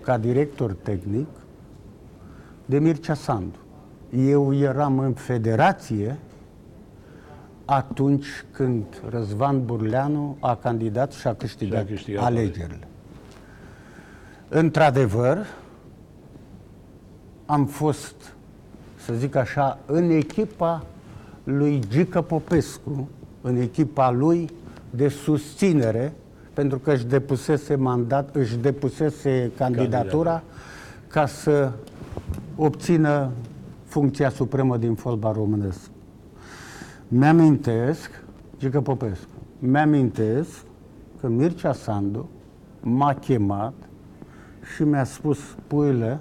[0.00, 1.26] ca director tehnic
[2.66, 3.58] de Mircea Sandu.
[4.16, 6.18] Eu eram în federație
[7.64, 12.88] atunci când Răzvan Burleanu a candidat și a câștigat, și a câștigat alegerile.
[14.48, 15.46] Într-adevăr,
[17.46, 18.14] am fost,
[18.96, 20.86] să zic așa, în echipa
[21.44, 23.08] lui Gică Popescu,
[23.40, 24.50] în echipa lui
[24.90, 26.12] de susținere,
[26.52, 30.42] pentru că își depusese mandat, își depusese candidatura Candidat.
[31.08, 31.72] ca să
[32.56, 33.30] obțină
[33.84, 35.90] funcția supremă din fotbal românesc.
[37.08, 38.22] Mi-amintesc,
[38.58, 39.28] Gică Popescu,
[39.58, 40.64] mi-amintesc
[41.20, 42.28] că Mircea Sandu
[42.80, 43.74] m-a chemat
[44.74, 46.20] și mi-a spus, puile,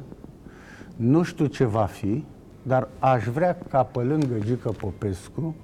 [0.95, 2.23] nu știu ce va fi,
[2.63, 5.55] dar aș vrea ca pe lângă Gică Popescu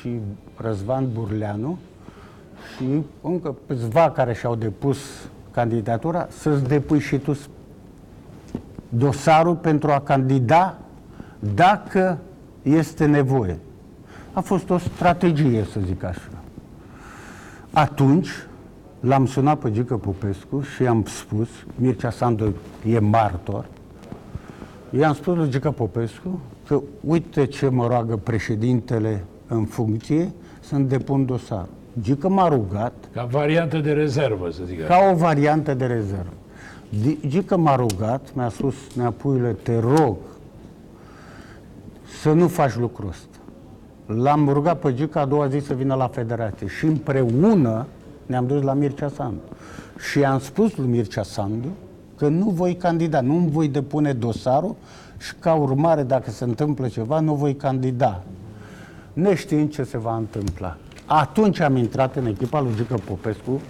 [0.00, 0.20] și
[0.56, 1.78] Răzvan Burleanu
[2.76, 4.98] și încă câțiva care și-au depus
[5.50, 7.32] candidatura, să-ți depui și tu
[8.96, 10.78] dosarul pentru a candida
[11.54, 12.18] dacă
[12.62, 13.58] este nevoie.
[14.32, 16.28] A fost o strategie, să zic așa.
[17.70, 18.28] Atunci
[19.00, 22.54] l-am sunat pe Gică Popescu și i-am spus, Mircea Sandu
[22.86, 23.64] e martor,
[24.90, 31.26] i-am spus lui Gică Popescu că uite ce mă roagă președintele în funcție să-mi depun
[31.26, 31.68] dosarul.
[32.00, 32.92] Gică m-a rugat...
[33.12, 36.32] Ca variantă de rezervă, să zic Ca o variantă de rezervă.
[37.26, 40.16] Gică m-a rugat, mi-a spus, Neapuile, te rog
[42.20, 43.36] să nu faci lucrul ăsta.
[44.06, 47.86] L-am rugat pe Gică a doua zi să vină la federație și împreună
[48.26, 49.40] Ne-am dus la Mircea Sandu.
[50.10, 51.68] Și am spus lui Mircea Sandu
[52.16, 54.74] că nu voi candida, nu îmi voi depune dosarul
[55.18, 58.22] și ca urmare, dacă se întâmplă ceva, nu voi candida.
[59.12, 60.76] Neștiind ce se va întâmpla.
[61.06, 63.60] Atunci am intrat în echipa lui Gică Popescu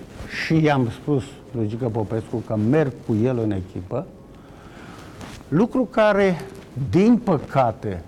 [0.44, 4.06] și i-am spus lui Gică Popescu că merg cu el în echipă,
[5.48, 6.40] lucru care,
[6.90, 8.02] din păcate,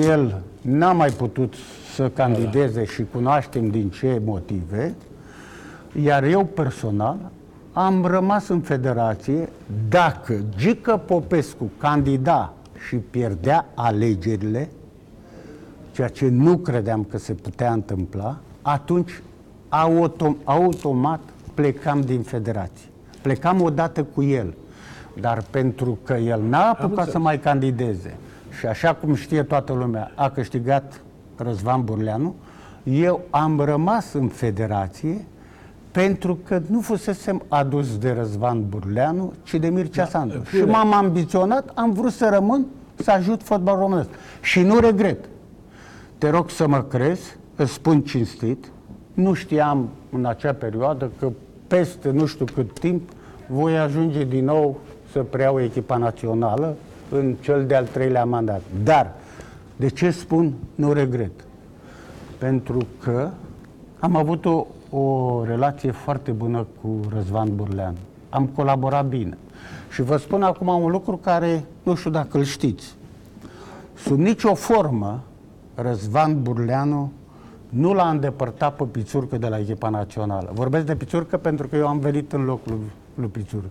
[0.00, 1.54] el n-a mai putut
[1.94, 4.94] să candideze și cunoaștem din ce motive,
[6.02, 7.30] iar eu personal
[7.72, 9.48] am rămas în federație
[9.88, 12.52] dacă Gică Popescu candida
[12.88, 14.70] și pierdea alegerile,
[15.92, 19.22] ceea ce nu credeam că se putea întâmpla, atunci
[19.68, 21.20] autom- automat
[21.54, 22.89] plecam din federație.
[23.22, 24.54] Plecam odată cu el,
[25.20, 28.16] dar pentru că el n-a apucat să mai candideze
[28.58, 31.00] și așa cum știe toată lumea, a câștigat
[31.36, 32.34] Răzvan Burleanu,
[32.82, 35.24] eu am rămas în federație
[35.90, 40.42] pentru că nu fusesem adus de Răzvan Burleanu, ci de Mircea da, Sandu.
[40.44, 44.08] Și m-am ambiționat, am vrut să rămân, să ajut fotbalul românesc.
[44.42, 45.24] Și nu regret.
[46.18, 48.70] Te rog să mă crezi, îți spun cinstit,
[49.14, 51.30] nu știam în acea perioadă că
[51.70, 53.10] peste nu știu cât timp
[53.46, 54.78] voi ajunge din nou
[55.12, 56.76] să preiau echipa națională
[57.10, 58.62] în cel de-al treilea mandat.
[58.84, 59.12] Dar,
[59.76, 61.30] de ce spun nu regret?
[62.38, 63.30] Pentru că
[63.98, 67.94] am avut o, o relație foarte bună cu Răzvan Burlean.
[68.28, 69.38] Am colaborat bine.
[69.90, 72.94] Și vă spun acum un lucru care nu știu dacă îl știți.
[73.94, 75.22] Sub nicio formă,
[75.74, 77.12] Răzvan Burleanu
[77.70, 80.50] nu l-a îndepărtat pe Pițurcă de la echipa națională.
[80.54, 83.68] Vorbesc de Pițurcă pentru că eu am venit în locul lui, lui Pițurcă.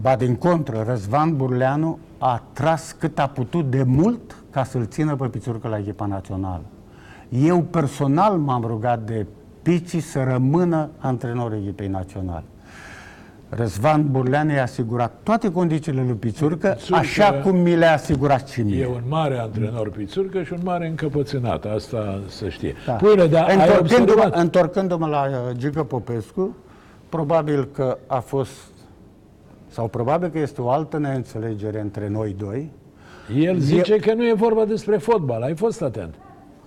[0.00, 5.16] Ba din contră, Răzvan Burleanu a tras cât a putut de mult ca să-l țină
[5.16, 6.62] pe Pițurcă la echipa națională.
[7.28, 9.26] Eu personal m-am rugat de
[9.62, 12.44] Pici să rămână antrenorul echipei naționale.
[13.50, 18.62] Răzvan Burleanu i-a asigurat toate condițiile lui Pițurcă, Pițurcă așa cum mi le-a asigurat și
[18.62, 18.80] mie.
[18.80, 22.74] E un mare antrenor Pițurcă și un mare încăpățânat, asta să știe.
[22.86, 22.92] Da.
[22.92, 26.56] Pune, dar întorcându-mă, întorcându-mă la uh, Gică Popescu,
[27.08, 28.50] probabil că a fost,
[29.68, 32.70] sau probabil că este o altă neînțelegere între noi doi.
[33.36, 33.98] El zice Eu...
[33.98, 36.14] că nu e vorba despre fotbal, ai fost atent.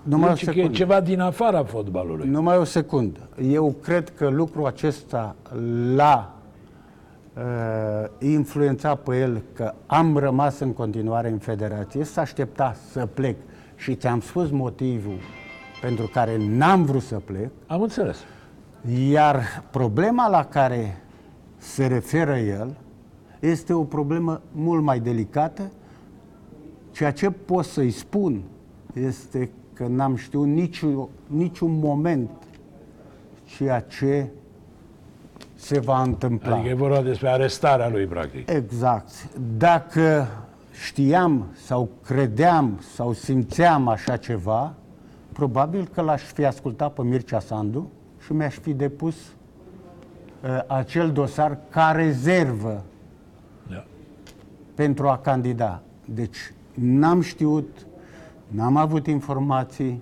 [0.02, 2.28] Numai deci că e ceva din afara fotbalului.
[2.30, 3.20] Numai o secundă.
[3.52, 5.36] Eu cred că lucrul acesta
[5.96, 6.34] l-a
[7.38, 7.44] uh,
[8.20, 13.38] influențat pe el că am rămas în continuare în federație, s-a aștepta să plec
[13.76, 15.18] și ți-am spus motivul
[15.82, 17.50] pentru care n-am vrut să plec.
[17.68, 18.18] Am înțeles.
[19.10, 21.02] Iar problema la care
[21.58, 22.78] se referă el
[23.40, 25.72] este o problemă mult mai delicată.
[26.92, 28.44] Ceea ce pot să-i spun
[28.94, 32.30] este că n-am știut niciun, niciun moment
[33.46, 34.28] ceea ce
[35.64, 36.56] se va întâmpla.
[36.56, 38.50] Adică e vorba despre arestarea lui, practic.
[38.50, 39.10] Exact.
[39.58, 40.28] Dacă
[40.86, 44.74] știam sau credeam sau simțeam așa ceva,
[45.32, 47.92] probabil că l-aș fi ascultat pe Mircea Sandu
[48.26, 52.84] și mi-aș fi depus uh, acel dosar ca rezervă
[53.70, 53.86] da.
[54.76, 55.82] pentru a candida.
[56.06, 56.38] Deci
[56.74, 57.86] n-am știut,
[58.48, 60.02] n-am avut informații,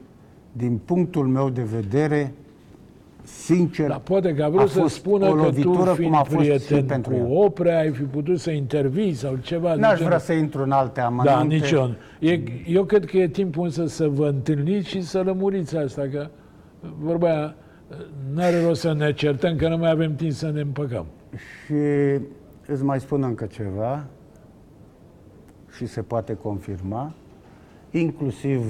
[0.51, 2.33] din punctul meu de vedere,
[3.31, 6.23] sincer, Dar poate că a vrut să spună o lovitură, că tu, fiind cum a
[6.23, 9.75] fost prieten pentru cu Oprea, ai fi putut să intervii sau ceva.
[9.75, 11.29] N-aș vrea să intru în alte amănunte.
[11.31, 11.91] Da, nici eu.
[12.19, 16.27] E, eu cred că e timpul să, să vă întâlniți și să lămuriți asta, că
[16.99, 17.55] vorba aia,
[18.33, 21.05] n-are rost să ne certăm, că nu mai avem timp să ne împăcăm.
[21.65, 21.73] Și
[22.67, 24.05] îți mai spun încă ceva
[25.75, 27.13] și se poate confirma,
[27.91, 28.65] inclusiv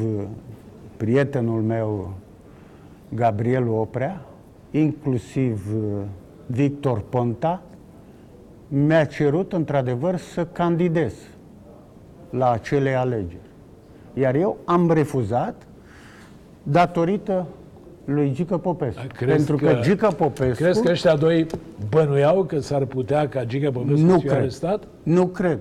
[0.98, 2.14] prietenul meu,
[3.14, 4.26] Gabriel Oprea,
[4.72, 6.02] inclusiv uh,
[6.46, 7.62] Victor Ponta,
[8.68, 11.14] mi-a cerut într-adevăr să candidez
[12.30, 13.50] la acele alegeri.
[14.14, 15.68] Iar eu am refuzat
[16.64, 17.48] datorită
[18.06, 19.02] lui Gică Popescu.
[19.16, 20.64] Crezi pentru că, că Gică Popescu...
[20.64, 21.46] Crezi că ăștia doi
[21.90, 24.84] bănuiau că s-ar putea ca Gică Popescu nu să fie arestat?
[25.04, 25.60] Nu cred.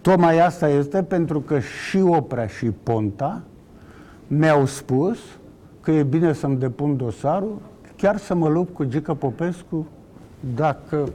[0.00, 3.42] Tocmai asta este pentru că și Oprea și Ponta
[4.26, 5.18] mi-au spus
[5.80, 7.58] că e bine să-mi depun dosarul
[8.04, 9.86] chiar să mă lupt cu Gică Popescu
[10.54, 11.08] dacă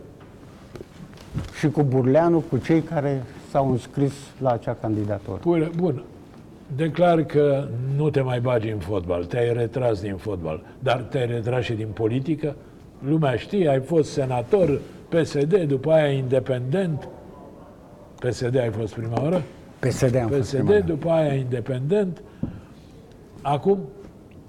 [1.60, 5.40] și cu Burleanu, cu cei care s-au înscris la acea candidatură.
[5.42, 6.04] Bun, bun.
[6.76, 11.64] Declar că nu te mai bagi în fotbal, te-ai retras din fotbal, dar te-ai retras
[11.64, 12.56] și din politică.
[13.08, 14.80] Lumea știe, ai fost senator
[15.10, 17.08] PSD, după aia independent.
[18.20, 19.42] PSD ai fost prima oară?
[19.80, 22.22] PSD am PSD, fost prima după aia independent.
[23.42, 23.80] Acum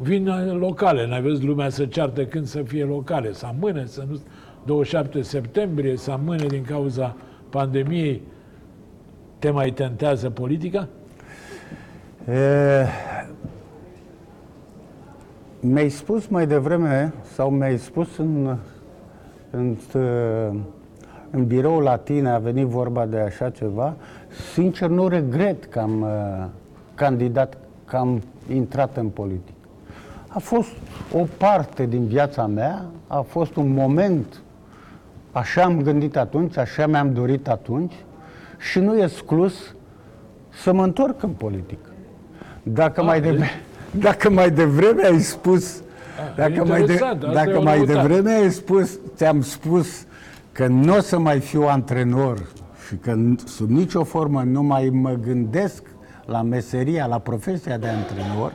[0.03, 1.07] vin uh, locale.
[1.07, 4.20] N-ai văzut lumea să ceartă când să fie locale, să amâne, să nu
[4.64, 7.16] 27 septembrie, să amâne din cauza
[7.51, 8.22] pandemiei.
[9.38, 10.88] Te mai tentează politica?
[12.28, 12.86] E,
[15.61, 18.57] mi-ai spus mai devreme, sau mi-ai spus în,
[19.51, 19.76] în,
[21.30, 23.96] în birou la tine, a venit vorba de așa ceva,
[24.53, 26.46] sincer nu regret că am uh,
[26.94, 28.22] candidat, că am
[28.53, 29.60] intrat în politică.
[30.33, 30.68] A fost
[31.12, 34.41] o parte din viața mea, a fost un moment,
[35.33, 37.93] așa am gândit atunci, așa mi-am dorit atunci
[38.59, 39.74] și nu e exclus
[40.62, 41.89] să mă întorc în politică.
[42.62, 43.51] Dacă, A, mai, deci- devreme,
[43.91, 45.83] dacă mai devreme ai spus, A,
[46.37, 48.07] dacă mai, de, interesant, asta e dacă o mai noutate.
[48.09, 50.05] devreme ai spus, ți-am spus
[50.53, 52.47] că nu o să mai fiu antrenor
[52.89, 55.83] și că n- sub nicio formă nu mai mă gândesc
[56.26, 58.53] la meseria, la profesia de antrenor,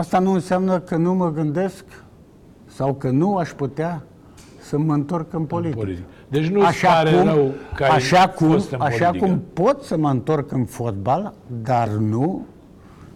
[0.00, 1.84] asta nu înseamnă că nu mă gândesc
[2.66, 4.02] sau că nu aș putea
[4.60, 5.78] să mă întorc în politică.
[5.78, 6.06] politică.
[6.28, 9.26] Deci nu-ți pare rău că ai așa cum, fost în așa politică.
[9.26, 12.46] cum pot să mă întorc în fotbal, dar nu,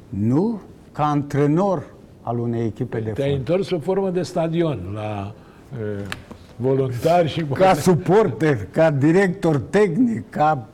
[0.08, 0.60] nu
[0.92, 1.84] ca antrenor
[2.22, 3.38] al unei echipe de Te-ai fotbal.
[3.38, 5.34] întors o formă de stadion la
[5.72, 6.04] uh,
[6.56, 7.44] voluntari și...
[7.44, 10.66] Ca suporter, ca director tehnic, ca,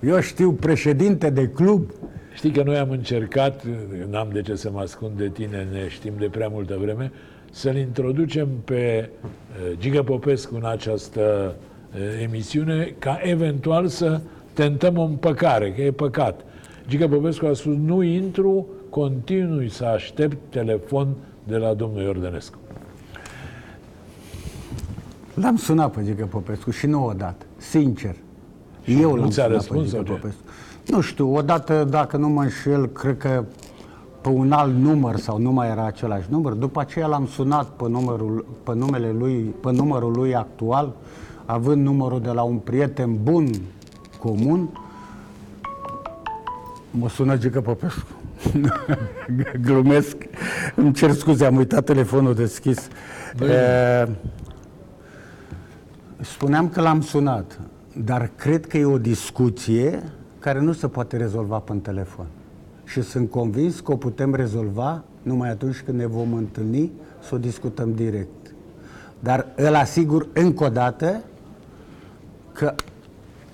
[0.00, 1.90] eu știu, președinte de club.
[2.36, 3.62] Știi că noi am încercat,
[4.10, 7.12] n-am de ce să mă ascund de tine, ne știm de prea multă vreme,
[7.50, 11.54] să-l introducem pe uh, Giga Popescu în această
[11.94, 14.20] uh, emisiune, ca eventual să
[14.52, 16.44] tentăm o împăcare, că e păcat.
[16.88, 21.14] Giga Popescu a spus, nu intru, continui să aștept telefon
[21.44, 22.58] de la domnul Iordănescu.
[25.34, 28.16] L-am sunat pe Gică Popescu și nu odată, sincer.
[28.84, 30.18] Eu nu l-am ți-a sunat răspuns pe sau Gică ce?
[30.20, 30.42] Popescu.
[30.86, 33.44] Nu știu, odată, dacă nu mă înșel, cred că
[34.20, 36.52] pe un alt număr sau nu mai era același număr.
[36.52, 40.92] După aceea l-am sunat pe, numărul, pe, numele lui, pe numărul lui actual,
[41.44, 43.50] având numărul de la un prieten bun
[44.18, 44.68] comun,
[46.98, 48.06] Mă sună Gică Popescu.
[49.66, 50.16] Glumesc.
[50.74, 52.88] Îmi cer scuze, am uitat telefonul deschis.
[53.40, 54.08] E,
[56.20, 57.60] spuneam că l-am sunat,
[57.92, 60.02] dar cred că e o discuție
[60.38, 62.26] care nu se poate rezolva pe telefon.
[62.84, 67.38] Și sunt convins că o putem rezolva numai atunci când ne vom întâlni să o
[67.38, 68.54] discutăm direct.
[69.20, 71.22] Dar îl asigur încă o dată
[72.52, 72.74] că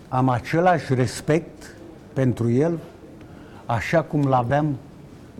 [0.08, 1.76] am același respect
[2.12, 2.78] pentru el
[3.66, 4.76] așa cum l-aveam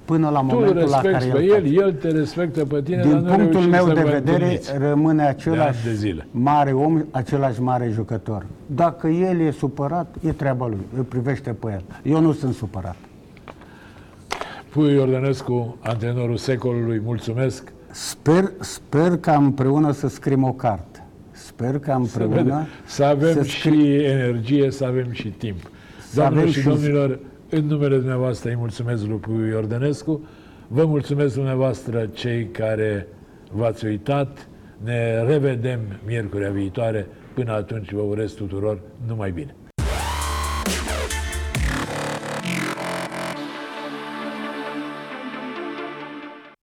[0.05, 2.83] până la Tu îl momentul la care respecti el pe el, el te respectă pe
[2.83, 4.73] tine, dar Din nu punctul reușiți meu să de vă vedere, întâlniți.
[4.79, 6.27] rămâne același de ani de zile.
[6.31, 8.47] mare om, același mare jucător.
[8.67, 11.83] Dacă el e supărat, e treaba lui, îl privește pe el.
[12.13, 12.97] Eu nu sunt supărat.
[14.69, 17.73] Puiu Iordănescu, antrenorul secolului, mulțumesc.
[17.91, 21.05] Sper, sper ca împreună să scriem o carte.
[21.31, 25.57] Sper ca împreună Să avem să și energie, să avem și timp.
[26.15, 27.19] Doamnelor avem și și- domnilor,
[27.55, 30.29] în numele dumneavoastră îi mulțumesc lui Puiu Iordănescu.
[30.69, 33.09] Vă mulțumesc dumneavoastră cei care
[33.51, 34.49] v-ați uitat.
[34.85, 37.07] Ne revedem miercurea viitoare.
[37.35, 39.55] Până atunci vă urez tuturor numai bine.